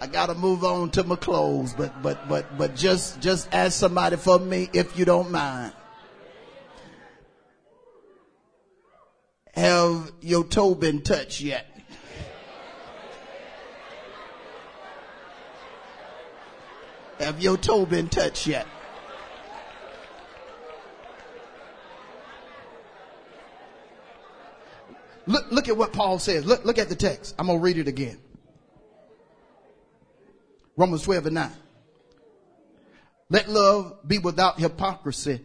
I 0.00 0.06
gotta 0.06 0.36
move 0.36 0.62
on 0.62 0.90
to 0.90 1.02
my 1.02 1.16
close, 1.16 1.74
but 1.74 2.00
but 2.04 2.28
but 2.28 2.56
but 2.56 2.76
just 2.76 3.20
just 3.20 3.52
ask 3.52 3.76
somebody 3.76 4.16
for 4.16 4.38
me 4.38 4.70
if 4.72 4.96
you 4.96 5.04
don't 5.04 5.32
mind. 5.32 5.72
Have 9.54 10.12
your 10.20 10.44
toe 10.44 10.76
been 10.76 11.02
touched 11.02 11.40
yet? 11.40 11.66
Have 17.18 17.42
your 17.42 17.56
toe 17.56 17.86
been 17.86 18.08
touched 18.08 18.46
yet? 18.46 18.68
Look, 25.26 25.50
look 25.50 25.68
at 25.68 25.76
what 25.76 25.92
Paul 25.92 26.18
says. 26.18 26.44
Look, 26.44 26.64
look 26.64 26.78
at 26.78 26.88
the 26.88 26.96
text. 26.96 27.34
I'm 27.38 27.46
going 27.46 27.58
to 27.58 27.62
read 27.62 27.78
it 27.78 27.88
again. 27.88 28.18
Romans 30.76 31.02
12 31.02 31.26
and 31.26 31.34
9. 31.34 31.50
Let 33.28 33.48
love 33.48 33.98
be 34.06 34.18
without 34.18 34.58
hypocrisy. 34.58 35.40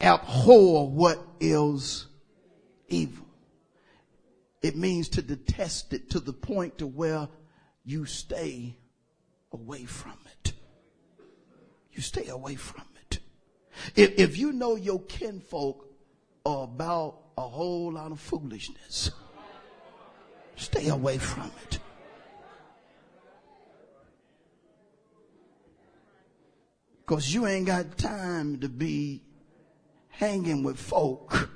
Abhor 0.00 0.88
what 0.88 1.18
is 1.40 2.06
evil. 2.88 3.26
It 4.62 4.76
means 4.76 5.08
to 5.10 5.22
detest 5.22 5.92
it 5.92 6.10
to 6.10 6.20
the 6.20 6.32
point 6.32 6.78
to 6.78 6.86
where 6.86 7.28
you 7.84 8.06
stay 8.06 8.76
away 9.52 9.84
from 9.84 10.12
it 10.12 10.32
you 11.92 12.02
stay 12.02 12.28
away 12.28 12.54
from 12.54 12.84
it. 13.02 13.20
If, 13.94 14.18
if 14.18 14.38
you 14.38 14.52
know 14.52 14.76
your 14.76 15.00
kinfolk 15.02 15.86
about 16.44 17.18
a 17.36 17.42
whole 17.42 17.92
lot 17.92 18.12
of 18.12 18.20
foolishness. 18.20 19.10
Stay 20.56 20.88
away 20.88 21.18
from 21.18 21.50
it. 21.64 21.78
Because 27.00 27.34
you 27.34 27.46
ain't 27.46 27.66
got 27.66 27.98
time 27.98 28.60
to 28.60 28.68
be 28.68 29.22
hanging 30.08 30.62
with 30.62 30.78
folk 30.78 31.50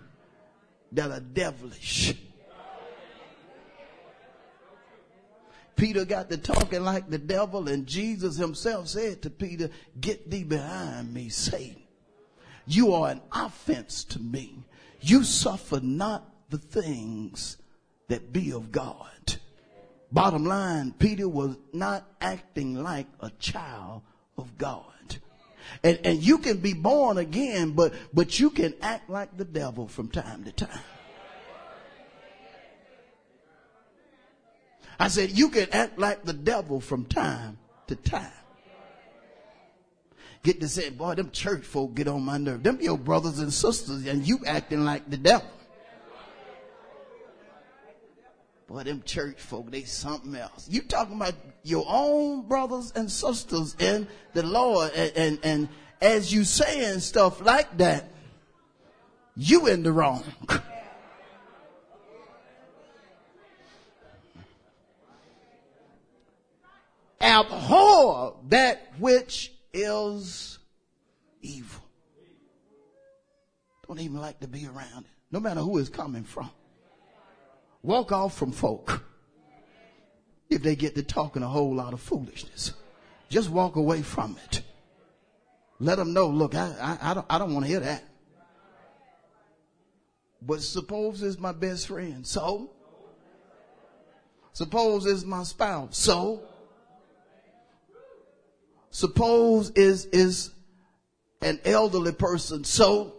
that 0.92 1.10
are 1.10 1.20
devilish. 1.20 2.14
Peter 5.76 6.06
got 6.06 6.30
to 6.30 6.38
talking 6.38 6.82
like 6.82 7.08
the 7.10 7.18
devil, 7.18 7.68
and 7.68 7.86
Jesus 7.86 8.36
himself 8.36 8.88
said 8.88 9.20
to 9.22 9.30
Peter, 9.30 9.70
Get 10.00 10.30
thee 10.30 10.42
behind 10.42 11.12
me, 11.12 11.28
Satan. 11.28 11.82
You 12.66 12.94
are 12.94 13.10
an 13.10 13.20
offense 13.30 14.02
to 14.04 14.18
me. 14.18 14.64
You 15.00 15.24
suffer 15.24 15.80
not 15.80 16.28
the 16.50 16.58
things 16.58 17.58
that 18.08 18.32
be 18.32 18.52
of 18.52 18.72
God. 18.72 19.36
Bottom 20.12 20.44
line, 20.44 20.92
Peter 20.98 21.28
was 21.28 21.56
not 21.72 22.06
acting 22.20 22.82
like 22.82 23.06
a 23.20 23.30
child 23.38 24.02
of 24.38 24.56
God. 24.56 24.82
And, 25.82 25.98
and 26.04 26.22
you 26.22 26.38
can 26.38 26.58
be 26.58 26.72
born 26.72 27.18
again, 27.18 27.72
but, 27.72 27.92
but 28.14 28.38
you 28.38 28.50
can 28.50 28.74
act 28.80 29.10
like 29.10 29.36
the 29.36 29.44
devil 29.44 29.88
from 29.88 30.08
time 30.08 30.44
to 30.44 30.52
time. 30.52 30.80
I 34.98 35.08
said, 35.08 35.32
you 35.32 35.50
can 35.50 35.68
act 35.72 35.98
like 35.98 36.24
the 36.24 36.32
devil 36.32 36.80
from 36.80 37.04
time 37.04 37.58
to 37.88 37.96
time. 37.96 38.32
Get 40.46 40.60
to 40.60 40.68
say, 40.68 40.90
boy, 40.90 41.16
them 41.16 41.32
church 41.32 41.64
folk 41.64 41.96
get 41.96 42.06
on 42.06 42.22
my 42.22 42.38
nerve. 42.38 42.62
Them 42.62 42.78
your 42.80 42.96
brothers 42.96 43.40
and 43.40 43.52
sisters, 43.52 44.06
and 44.06 44.24
you 44.24 44.38
acting 44.46 44.84
like 44.84 45.10
the 45.10 45.16
devil. 45.16 45.50
Boy, 48.68 48.84
them 48.84 49.02
church 49.04 49.40
folk, 49.40 49.68
they 49.72 49.82
something 49.82 50.36
else. 50.36 50.68
You 50.70 50.82
talking 50.82 51.16
about 51.16 51.34
your 51.64 51.84
own 51.88 52.46
brothers 52.46 52.92
and 52.94 53.10
sisters 53.10 53.74
in 53.80 54.06
the 54.34 54.44
Lord, 54.44 54.92
and, 54.94 55.12
and, 55.16 55.40
and 55.42 55.68
as 56.00 56.32
you 56.32 56.44
saying 56.44 57.00
stuff 57.00 57.40
like 57.40 57.78
that, 57.78 58.08
you 59.36 59.66
in 59.66 59.82
the 59.82 59.90
wrong. 59.90 60.22
Abhor 67.20 68.36
that 68.48 68.92
which 69.00 69.50
is 69.76 70.58
evil. 71.42 71.82
Don't 73.86 74.00
even 74.00 74.20
like 74.20 74.40
to 74.40 74.48
be 74.48 74.66
around 74.66 75.04
it, 75.04 75.10
no 75.30 75.38
matter 75.38 75.60
who 75.60 75.78
it's 75.78 75.88
coming 75.88 76.24
from. 76.24 76.50
Walk 77.82 78.10
off 78.10 78.36
from 78.36 78.50
folk 78.50 79.04
if 80.50 80.62
they 80.62 80.74
get 80.74 80.94
to 80.96 81.02
talking 81.02 81.42
a 81.42 81.48
whole 81.48 81.74
lot 81.74 81.92
of 81.92 82.00
foolishness. 82.00 82.72
Just 83.28 83.50
walk 83.50 83.76
away 83.76 84.02
from 84.02 84.36
it. 84.46 84.62
Let 85.78 85.98
them 85.98 86.12
know, 86.12 86.28
look, 86.28 86.54
I, 86.54 86.74
I, 86.80 87.10
I 87.10 87.14
don't, 87.14 87.26
I 87.28 87.38
don't 87.38 87.52
want 87.52 87.66
to 87.66 87.70
hear 87.70 87.80
that. 87.80 88.02
But 90.40 90.62
suppose 90.62 91.22
it's 91.22 91.38
my 91.38 91.52
best 91.52 91.88
friend. 91.88 92.26
So? 92.26 92.70
Suppose 94.52 95.06
it's 95.06 95.24
my 95.24 95.42
spouse. 95.42 95.98
So? 95.98 96.42
Suppose 98.96 99.72
is, 99.72 100.06
is 100.06 100.52
an 101.42 101.60
elderly 101.66 102.12
person. 102.12 102.64
So? 102.64 103.12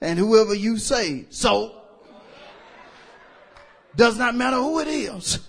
And 0.00 0.18
whoever 0.18 0.54
you 0.54 0.78
say, 0.78 1.26
so? 1.28 1.82
Does 3.94 4.16
not 4.16 4.34
matter 4.34 4.56
who 4.56 4.80
it 4.80 4.88
is. 4.88 5.40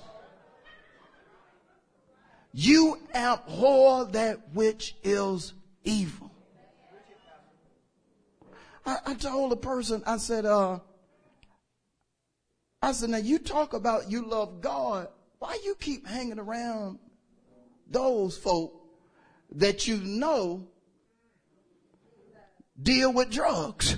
You 2.51 2.99
abhor 3.15 4.03
that 4.07 4.53
which 4.53 4.97
is 5.01 5.53
evil. 5.85 6.29
I, 8.85 8.97
I 9.05 9.13
told 9.13 9.53
a 9.53 9.55
person, 9.55 10.03
I 10.05 10.17
said, 10.17 10.45
uh, 10.45 10.79
I 12.81 12.91
said, 12.91 13.11
now 13.11 13.17
you 13.17 13.39
talk 13.39 13.71
about 13.71 14.11
you 14.11 14.25
love 14.25 14.59
God. 14.59 15.07
Why 15.39 15.57
you 15.63 15.73
keep 15.75 16.05
hanging 16.05 16.37
around 16.37 16.99
those 17.91 18.37
folk 18.37 18.73
that 19.51 19.87
you 19.87 19.97
know 19.97 20.67
deal 22.81 23.13
with 23.13 23.29
drugs? 23.29 23.97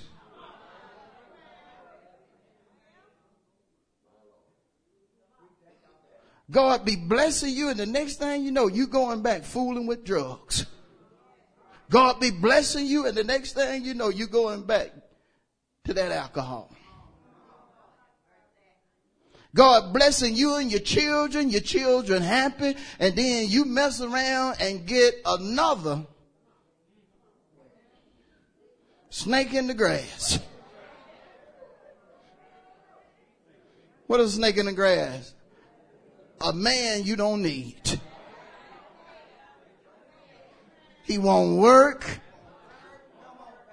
God 6.51 6.85
be 6.85 6.95
blessing 6.95 7.53
you, 7.53 7.69
and 7.69 7.79
the 7.79 7.85
next 7.85 8.17
thing 8.17 8.43
you 8.43 8.51
know, 8.51 8.67
you 8.67 8.85
going 8.85 9.21
back 9.21 9.43
fooling 9.43 9.87
with 9.87 10.03
drugs. 10.03 10.67
God 11.89 12.19
be 12.19 12.31
blessing 12.31 12.85
you, 12.85 13.07
and 13.07 13.17
the 13.17 13.23
next 13.23 13.53
thing 13.53 13.83
you 13.83 13.93
know, 13.93 14.09
you 14.09 14.27
going 14.27 14.63
back 14.63 14.91
to 15.85 15.93
that 15.93 16.11
alcohol. 16.11 16.71
God 19.55 19.93
blessing 19.93 20.35
you 20.35 20.55
and 20.55 20.71
your 20.71 20.81
children, 20.81 21.49
your 21.49 21.61
children 21.61 22.23
happy, 22.23 22.75
and 22.99 23.15
then 23.15 23.47
you 23.47 23.65
mess 23.65 24.01
around 24.01 24.57
and 24.59 24.85
get 24.85 25.15
another 25.25 26.05
snake 29.09 29.53
in 29.53 29.67
the 29.67 29.73
grass. 29.73 30.39
What 34.07 34.19
is 34.19 34.33
a 34.33 34.35
snake 34.37 34.57
in 34.57 34.65
the 34.65 34.73
grass? 34.73 35.33
a 36.43 36.51
man 36.51 37.03
you 37.03 37.15
don't 37.15 37.41
need. 37.41 37.99
He 41.03 41.17
won't 41.17 41.57
work, 41.57 42.19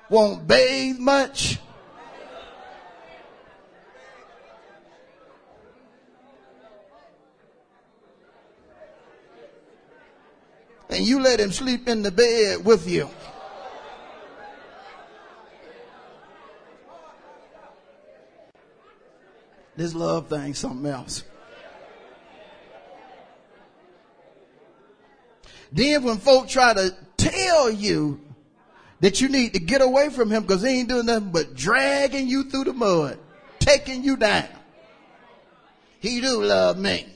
won't 0.09 0.47
bathe 0.47 0.99
much. 0.99 1.59
And 10.91 11.07
you 11.07 11.21
let 11.21 11.39
him 11.39 11.53
sleep 11.53 11.89
in 11.89 12.03
the 12.03 12.11
bed 12.11 12.65
with 12.65 12.89
you. 12.89 13.09
This 19.77 19.95
love 19.95 20.29
thing, 20.29 20.53
something 20.53 20.91
else. 20.91 21.25
Then 25.73 26.03
when 26.03 26.19
folk 26.19 26.49
try 26.49 26.75
to 26.75 26.95
tell 27.17 27.71
you 27.71 28.21
that 29.01 29.21
you 29.21 29.29
need 29.29 29.55
to 29.55 29.61
get 29.61 29.81
away 29.81 30.11
from 30.11 30.31
him 30.31 30.43
because 30.43 30.63
he 30.63 30.81
ain't 30.81 30.89
doing 30.89 31.07
nothing 31.07 31.31
but 31.31 31.55
dragging 31.55 32.29
you 32.29 32.51
through 32.51 32.65
the 32.65 32.73
mud, 32.73 33.19
taking 33.61 34.03
you 34.03 34.17
down. 34.17 34.49
He 36.01 36.21
do 36.21 36.43
love 36.43 36.77
me. 36.77 37.07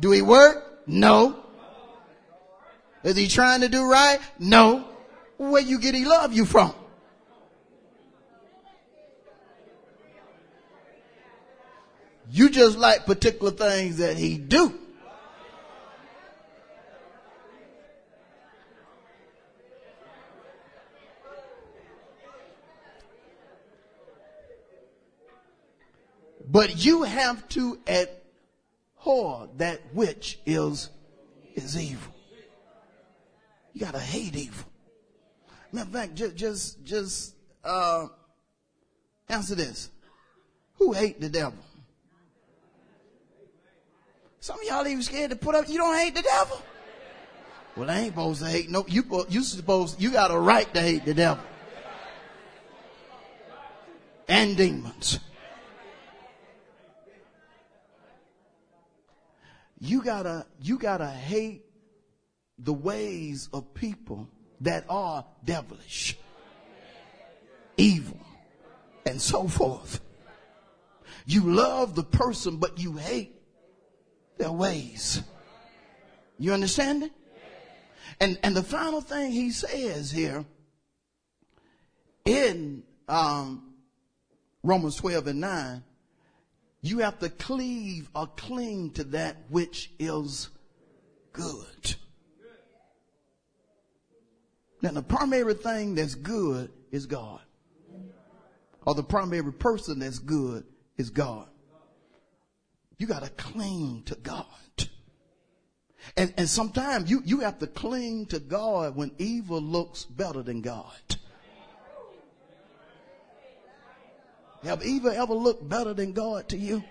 Do 0.00 0.10
he 0.10 0.22
work? 0.22 0.82
No. 0.86 1.44
Is 3.04 3.16
he 3.16 3.28
trying 3.28 3.60
to 3.60 3.68
do 3.68 3.90
right? 3.90 4.18
No. 4.38 4.84
Where 5.36 5.62
you 5.62 5.78
get 5.78 5.94
he 5.94 6.04
love 6.04 6.32
you 6.32 6.44
from? 6.44 6.74
You 12.30 12.50
just 12.50 12.76
like 12.76 13.06
particular 13.06 13.52
things 13.52 13.98
that 13.98 14.16
he 14.16 14.36
do. 14.36 14.74
But 26.50 26.82
you 26.84 27.02
have 27.02 27.46
to 27.50 27.78
abhor 27.86 29.48
that 29.56 29.80
which 29.94 30.38
is, 30.46 30.88
is 31.54 31.76
evil. 31.76 32.17
You 33.78 33.84
gotta 33.84 34.00
hate 34.00 34.34
evil. 34.34 34.64
Matter 35.70 35.86
of 35.86 35.92
fact, 35.92 36.14
just, 36.16 36.34
just, 36.34 36.82
just, 36.82 37.34
uh, 37.62 38.08
answer 39.28 39.54
this. 39.54 39.90
Who 40.78 40.92
hate 40.92 41.20
the 41.20 41.28
devil? 41.28 41.60
Some 44.40 44.58
of 44.58 44.64
y'all 44.64 44.84
even 44.84 45.04
scared 45.04 45.30
to 45.30 45.36
put 45.36 45.54
up, 45.54 45.68
you 45.68 45.78
don't 45.78 45.96
hate 45.96 46.16
the 46.16 46.22
devil? 46.22 46.60
Well, 47.76 47.88
I 47.88 48.00
ain't 48.00 48.14
supposed 48.14 48.42
to 48.42 48.48
hate 48.48 48.68
no, 48.68 48.84
you, 48.88 49.04
you 49.28 49.44
supposed, 49.44 50.02
you 50.02 50.10
got 50.10 50.32
a 50.32 50.38
right 50.40 50.74
to 50.74 50.80
hate 50.80 51.04
the 51.04 51.14
devil. 51.14 51.44
And 54.26 54.56
demons. 54.56 55.20
you 59.78 60.02
gotta, 60.02 60.46
you 60.60 60.80
gotta 60.80 61.06
hate 61.06 61.67
the 62.58 62.72
ways 62.72 63.48
of 63.52 63.74
people 63.74 64.28
that 64.60 64.84
are 64.88 65.24
devilish. 65.44 66.16
evil, 67.76 68.18
and 69.06 69.20
so 69.20 69.46
forth. 69.46 70.00
You 71.26 71.42
love 71.42 71.94
the 71.94 72.02
person, 72.02 72.56
but 72.56 72.78
you 72.78 72.94
hate 72.94 73.34
their 74.36 74.50
ways. 74.50 75.22
You 76.38 76.52
understand 76.52 77.04
it? 77.04 77.12
And, 78.20 78.38
and 78.42 78.56
the 78.56 78.62
final 78.62 79.00
thing 79.00 79.30
he 79.30 79.50
says 79.50 80.10
here 80.10 80.44
in 82.24 82.82
um, 83.08 83.74
Romans 84.62 84.96
12 84.96 85.28
and 85.28 85.40
9, 85.40 85.82
you 86.82 86.98
have 86.98 87.18
to 87.20 87.28
cleave 87.28 88.08
or 88.14 88.26
cling 88.26 88.90
to 88.92 89.04
that 89.04 89.36
which 89.48 89.90
is 89.98 90.48
good. 91.32 91.94
Now, 94.80 94.92
the 94.92 95.02
primary 95.02 95.54
thing 95.54 95.94
that's 95.94 96.14
good 96.14 96.70
is 96.90 97.06
God. 97.06 97.40
Or 98.86 98.94
the 98.94 99.02
primary 99.02 99.52
person 99.52 99.98
that's 99.98 100.18
good 100.18 100.64
is 100.96 101.10
God. 101.10 101.48
You 102.96 103.06
got 103.06 103.22
to 103.22 103.30
cling 103.30 104.04
to 104.06 104.14
God. 104.16 104.46
And, 106.16 106.32
and 106.36 106.48
sometimes 106.48 107.10
you, 107.10 107.22
you 107.24 107.40
have 107.40 107.58
to 107.58 107.66
cling 107.66 108.26
to 108.26 108.38
God 108.38 108.96
when 108.96 109.10
evil 109.18 109.60
looks 109.60 110.04
better 110.04 110.42
than 110.42 110.62
God. 110.62 110.94
Have 114.64 114.84
evil 114.84 115.10
ever 115.10 115.34
looked 115.34 115.68
better 115.68 115.94
than 115.94 116.12
God 116.12 116.48
to 116.48 116.56
you? 116.56 116.82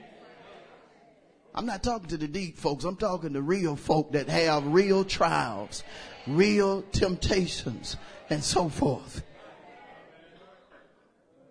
I'm 1.57 1.65
not 1.65 1.81
talking 1.81 2.07
to 2.09 2.17
the 2.17 2.27
deep 2.27 2.59
folks. 2.59 2.83
I'm 2.83 2.97
talking 2.97 3.33
to 3.33 3.41
real 3.41 3.75
folk 3.75 4.11
that 4.11 4.29
have 4.29 4.67
real 4.67 5.03
trials, 5.03 5.83
real 6.27 6.83
temptations, 6.91 7.97
and 8.29 8.43
so 8.43 8.69
forth. 8.69 9.23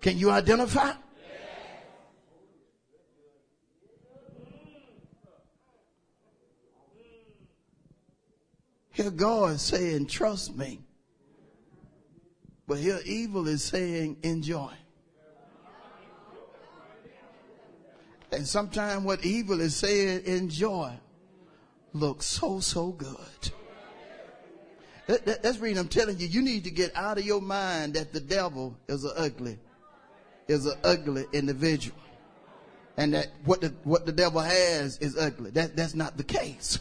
Can 0.00 0.16
you 0.16 0.30
identify? 0.30 0.92
Here 8.92 9.10
God 9.10 9.54
is 9.54 9.62
saying, 9.62 10.06
trust 10.06 10.54
me. 10.54 10.82
But 12.68 12.78
here 12.78 13.00
evil 13.04 13.48
is 13.48 13.64
saying, 13.64 14.18
enjoy. 14.22 14.72
And 18.32 18.46
sometimes 18.46 19.04
what 19.04 19.24
evil 19.24 19.60
is 19.60 19.76
saying, 19.76 20.22
enjoy, 20.26 20.92
looks 21.92 22.26
so, 22.26 22.60
so 22.60 22.90
good. 22.90 23.52
That, 25.06 25.24
that, 25.26 25.42
that's 25.42 25.58
reason 25.58 25.78
I'm 25.78 25.88
telling 25.88 26.18
you, 26.18 26.26
you 26.26 26.42
need 26.42 26.64
to 26.64 26.70
get 26.70 26.94
out 26.96 27.18
of 27.18 27.24
your 27.24 27.40
mind 27.40 27.94
that 27.94 28.12
the 28.12 28.20
devil 28.20 28.76
is 28.88 29.04
an 29.04 29.12
ugly, 29.16 29.58
is 30.48 30.66
an 30.66 30.76
ugly 30.82 31.26
individual. 31.32 31.96
And 32.96 33.14
that 33.14 33.28
what 33.44 33.60
the, 33.60 33.74
what 33.84 34.06
the 34.06 34.12
devil 34.12 34.40
has 34.40 34.98
is 34.98 35.16
ugly. 35.16 35.50
That, 35.52 35.76
that's 35.76 35.94
not 35.94 36.16
the 36.16 36.24
case 36.24 36.80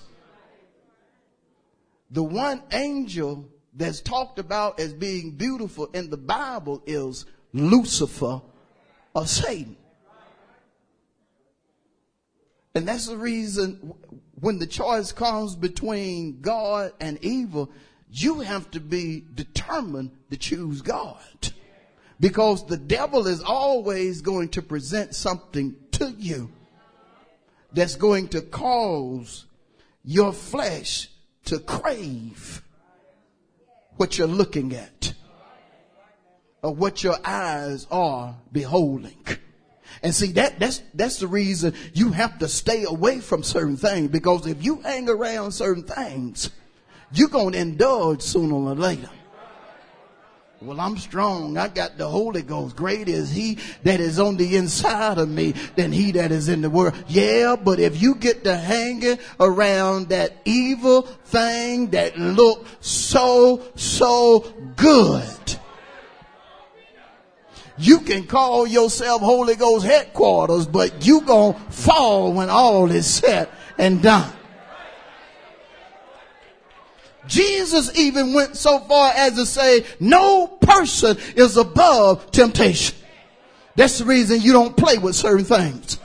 the 2.11 2.23
one 2.23 2.61
angel 2.71 3.45
that's 3.73 4.01
talked 4.01 4.39
about 4.39 4.79
as 4.79 4.93
being 4.93 5.31
beautiful 5.31 5.87
in 5.87 6.09
the 6.09 6.17
Bible 6.17 6.81
is 6.85 7.25
Lucifer 7.53 8.41
or 9.13 9.27
Satan. 9.27 9.75
And 12.75 12.85
that's 12.85 13.07
the 13.07 13.17
reason 13.17 13.93
when 14.41 14.59
the 14.59 14.67
choice 14.67 15.13
comes 15.13 15.55
between 15.55 16.41
God 16.41 16.91
and 16.99 17.17
evil, 17.23 17.71
you 18.11 18.41
have 18.41 18.69
to 18.71 18.81
be 18.81 19.23
determined 19.33 20.11
to 20.29 20.37
choose 20.37 20.81
God. 20.81 21.17
Because 22.19 22.65
the 22.65 22.77
devil 22.77 23.27
is 23.27 23.41
always 23.41 24.21
going 24.21 24.49
to 24.49 24.61
present 24.61 25.15
something 25.15 25.75
to 25.93 26.13
you 26.17 26.51
that's 27.73 27.95
going 27.95 28.27
to 28.29 28.41
cause 28.41 29.45
your 30.03 30.31
flesh 30.33 31.09
to 31.45 31.59
crave 31.59 32.61
what 33.97 34.17
you're 34.17 34.27
looking 34.27 34.73
at 34.73 35.13
or 36.61 36.73
what 36.73 37.03
your 37.03 37.17
eyes 37.23 37.87
are 37.89 38.35
beholding. 38.51 39.25
And 40.03 40.13
see 40.13 40.31
that 40.33 40.59
that's 40.59 40.81
that's 40.93 41.19
the 41.19 41.27
reason 41.27 41.73
you 41.93 42.11
have 42.11 42.39
to 42.39 42.47
stay 42.47 42.83
away 42.83 43.19
from 43.19 43.43
certain 43.43 43.77
things 43.77 44.09
because 44.09 44.47
if 44.47 44.63
you 44.63 44.81
hang 44.81 45.09
around 45.09 45.51
certain 45.51 45.83
things, 45.83 46.49
you're 47.11 47.29
gonna 47.29 47.57
indulge 47.57 48.21
sooner 48.21 48.55
or 48.55 48.75
later. 48.75 49.09
Well, 50.61 50.79
I'm 50.79 50.97
strong. 50.97 51.57
I 51.57 51.67
got 51.67 51.97
the 51.97 52.07
Holy 52.07 52.41
Ghost. 52.41 52.75
Great 52.75 53.09
is 53.09 53.29
he 53.29 53.59
that 53.83 53.99
is 53.99 54.19
on 54.19 54.37
the 54.37 54.55
inside 54.55 55.17
of 55.17 55.29
me 55.29 55.51
than 55.75 55.91
he 55.91 56.13
that 56.13 56.31
is 56.31 56.49
in 56.49 56.61
the 56.61 56.69
world. 56.69 56.95
Yeah, 57.07 57.55
but 57.55 57.79
if 57.79 58.01
you 58.01 58.15
get 58.15 58.45
to 58.45 58.55
hanging 58.55 59.19
around 59.39 60.09
that 60.09 60.33
evil 60.45 61.03
thing 61.03 61.91
that 61.91 62.17
look 62.17 62.65
so, 62.79 63.61
so 63.75 64.39
good, 64.75 65.59
you 67.77 67.99
can 68.01 68.25
call 68.25 68.65
yourself 68.65 69.21
Holy 69.21 69.55
Ghost 69.55 69.85
headquarters, 69.85 70.65
but 70.65 71.05
you 71.05 71.21
gonna 71.21 71.59
fall 71.69 72.33
when 72.33 72.49
all 72.49 72.89
is 72.91 73.05
said 73.05 73.49
and 73.77 74.01
done. 74.01 74.31
Jesus 77.27 77.97
even 77.97 78.33
went 78.33 78.55
so 78.55 78.79
far 78.79 79.11
as 79.15 79.33
to 79.33 79.45
say, 79.45 79.85
no 79.99 80.47
person 80.47 81.17
is 81.35 81.57
above 81.57 82.31
temptation. 82.31 82.95
That's 83.75 83.97
the 83.99 84.05
reason 84.05 84.41
you 84.41 84.53
don't 84.53 84.77
play 84.77 84.97
with 84.97 85.15
certain 85.15 85.45
things. 85.45 85.97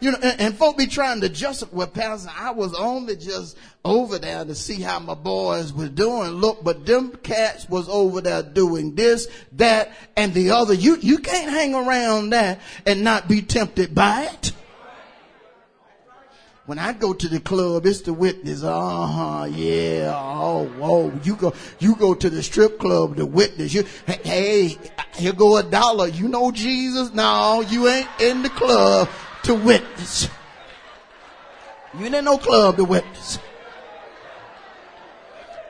You 0.00 0.12
know, 0.12 0.18
and, 0.22 0.40
and 0.40 0.56
folk 0.56 0.78
be 0.78 0.86
trying 0.86 1.20
to 1.22 1.28
justify, 1.28 1.74
well, 1.74 1.86
Pastor, 1.88 2.30
I 2.36 2.52
was 2.52 2.72
only 2.74 3.16
just 3.16 3.56
over 3.84 4.18
there 4.18 4.44
to 4.44 4.54
see 4.54 4.80
how 4.80 5.00
my 5.00 5.14
boys 5.14 5.72
were 5.72 5.88
doing. 5.88 6.30
Look, 6.30 6.62
but 6.62 6.86
them 6.86 7.16
cats 7.22 7.68
was 7.68 7.88
over 7.88 8.20
there 8.20 8.42
doing 8.42 8.94
this, 8.94 9.26
that, 9.52 9.90
and 10.16 10.32
the 10.34 10.50
other. 10.50 10.74
You, 10.74 10.98
you 11.00 11.18
can't 11.18 11.50
hang 11.50 11.74
around 11.74 12.30
that 12.30 12.60
and 12.86 13.02
not 13.02 13.28
be 13.28 13.42
tempted 13.42 13.94
by 13.94 14.26
it. 14.32 14.52
When 16.66 16.78
I 16.78 16.92
go 16.92 17.14
to 17.14 17.28
the 17.28 17.40
club, 17.40 17.86
it's 17.86 18.02
the 18.02 18.12
witness. 18.12 18.62
Uh 18.62 19.06
huh. 19.06 19.44
Yeah. 19.46 20.12
Oh, 20.14 20.66
whoa. 20.76 21.10
You 21.24 21.34
go, 21.34 21.54
you 21.78 21.96
go 21.96 22.12
to 22.12 22.28
the 22.28 22.42
strip 22.42 22.78
club, 22.78 23.16
the 23.16 23.24
witness. 23.24 23.72
You, 23.72 23.84
hey, 24.06 24.76
here 25.14 25.32
go 25.32 25.56
a 25.56 25.62
dollar. 25.62 26.08
You 26.08 26.28
know 26.28 26.50
Jesus? 26.52 27.10
No, 27.14 27.62
you 27.62 27.88
ain't 27.88 28.08
in 28.20 28.42
the 28.42 28.50
club 28.50 29.08
to 29.48 29.54
witness. 29.54 30.28
You 31.98 32.04
ain't 32.04 32.14
in 32.14 32.26
no 32.26 32.36
club 32.36 32.76
to 32.76 32.84
witness. 32.84 33.38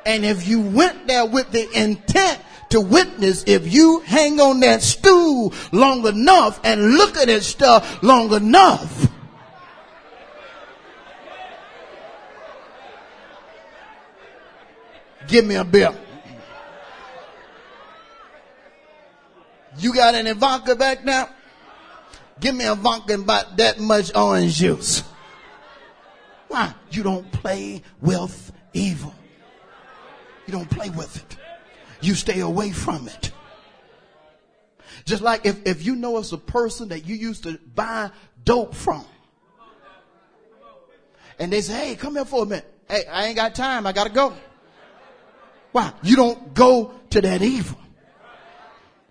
And 0.04 0.24
if 0.24 0.48
you 0.48 0.60
went 0.60 1.06
there 1.06 1.24
with 1.24 1.52
the 1.52 1.70
intent 1.80 2.40
to 2.70 2.80
witness, 2.80 3.44
if 3.46 3.72
you 3.72 4.00
hang 4.00 4.40
on 4.40 4.58
that 4.60 4.82
stool 4.82 5.54
long 5.70 6.04
enough 6.08 6.58
and 6.64 6.94
look 6.94 7.16
at 7.16 7.28
that 7.28 7.44
stuff 7.44 8.02
long 8.02 8.32
enough, 8.34 9.06
Give 15.28 15.44
me 15.44 15.56
a 15.56 15.64
bill. 15.64 15.94
You 19.78 19.92
got 19.92 20.14
any 20.14 20.32
vodka 20.32 20.74
back 20.74 21.04
now? 21.04 21.28
Give 22.40 22.54
me 22.54 22.66
a 22.66 22.74
vodka 22.74 23.14
about 23.14 23.56
that 23.56 23.80
much 23.80 24.14
orange 24.14 24.56
juice. 24.56 25.02
Why? 26.48 26.74
You 26.90 27.02
don't 27.02 27.30
play 27.32 27.82
with 28.00 28.52
evil. 28.72 29.14
You 30.46 30.52
don't 30.52 30.70
play 30.70 30.90
with 30.90 31.16
it. 31.16 31.36
You 32.00 32.14
stay 32.14 32.40
away 32.40 32.70
from 32.70 33.08
it. 33.08 33.32
Just 35.04 35.22
like 35.22 35.46
if, 35.46 35.66
if 35.66 35.84
you 35.84 35.96
know 35.96 36.18
it's 36.18 36.32
a 36.32 36.38
person 36.38 36.88
that 36.88 37.06
you 37.06 37.16
used 37.16 37.42
to 37.44 37.58
buy 37.74 38.10
dope 38.44 38.74
from. 38.74 39.04
And 41.38 41.52
they 41.52 41.60
say, 41.60 41.88
hey, 41.88 41.94
come 41.96 42.14
here 42.14 42.24
for 42.24 42.42
a 42.42 42.46
minute. 42.46 42.72
Hey, 42.88 43.04
I 43.06 43.26
ain't 43.26 43.36
got 43.36 43.54
time. 43.54 43.86
I 43.86 43.92
gotta 43.92 44.10
go. 44.10 44.34
Why? 45.72 45.92
You 46.02 46.16
don't 46.16 46.54
go 46.54 46.92
to 47.10 47.20
that 47.20 47.42
evil. 47.42 47.78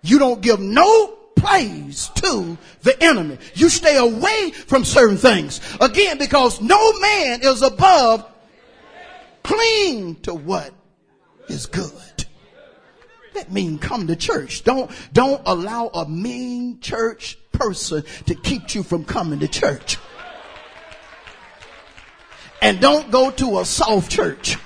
You 0.02 0.18
don't 0.18 0.40
give 0.40 0.60
no 0.60 1.17
praise 1.40 2.10
to 2.16 2.58
the 2.82 3.02
enemy. 3.02 3.38
You 3.54 3.68
stay 3.68 3.96
away 3.96 4.50
from 4.50 4.84
certain 4.84 5.16
things. 5.16 5.60
Again, 5.80 6.18
because 6.18 6.60
no 6.60 6.92
man 7.00 7.40
is 7.42 7.62
above 7.62 8.24
cling 9.42 10.16
to 10.16 10.34
what 10.34 10.72
is 11.48 11.66
good. 11.66 11.92
That 13.34 13.52
mean 13.52 13.78
come 13.78 14.06
to 14.08 14.16
church. 14.16 14.64
Don't, 14.64 14.90
don't 15.12 15.40
allow 15.46 15.88
a 15.88 16.08
mean 16.08 16.80
church 16.80 17.38
person 17.52 18.02
to 18.26 18.34
keep 18.34 18.74
you 18.74 18.82
from 18.82 19.04
coming 19.04 19.38
to 19.40 19.48
church. 19.48 19.96
And 22.60 22.80
don't 22.80 23.10
go 23.10 23.30
to 23.30 23.60
a 23.60 23.64
soft 23.64 24.10
church 24.10 24.58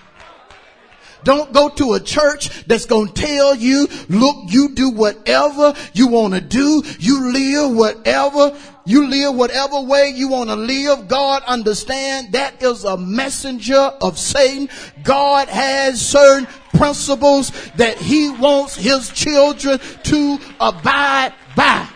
Don't 1.24 1.52
go 1.52 1.68
to 1.68 1.94
a 1.94 2.00
church 2.00 2.66
that's 2.66 2.86
going 2.86 3.08
to 3.08 3.14
tell 3.14 3.54
you, 3.54 3.88
look, 4.08 4.36
you 4.48 4.74
do 4.74 4.90
whatever 4.90 5.74
you 5.92 6.08
want 6.08 6.34
to 6.34 6.40
do. 6.40 6.82
You 6.98 7.32
live 7.32 7.76
whatever 7.76 8.56
you 8.84 9.06
live 9.06 9.36
whatever 9.36 9.80
way 9.80 10.12
you 10.14 10.28
want 10.28 10.50
to 10.50 10.56
live. 10.56 11.06
God 11.08 11.42
understand 11.44 12.32
that 12.32 12.62
is 12.62 12.84
a 12.84 12.96
messenger 12.96 13.76
of 13.76 14.18
Satan. 14.18 14.68
God 15.04 15.48
has 15.48 16.04
certain 16.04 16.46
principles 16.74 17.52
that 17.76 17.98
he 17.98 18.30
wants 18.30 18.74
his 18.74 19.08
children 19.10 19.78
to 20.04 20.38
abide 20.60 21.32
by. 21.54 21.88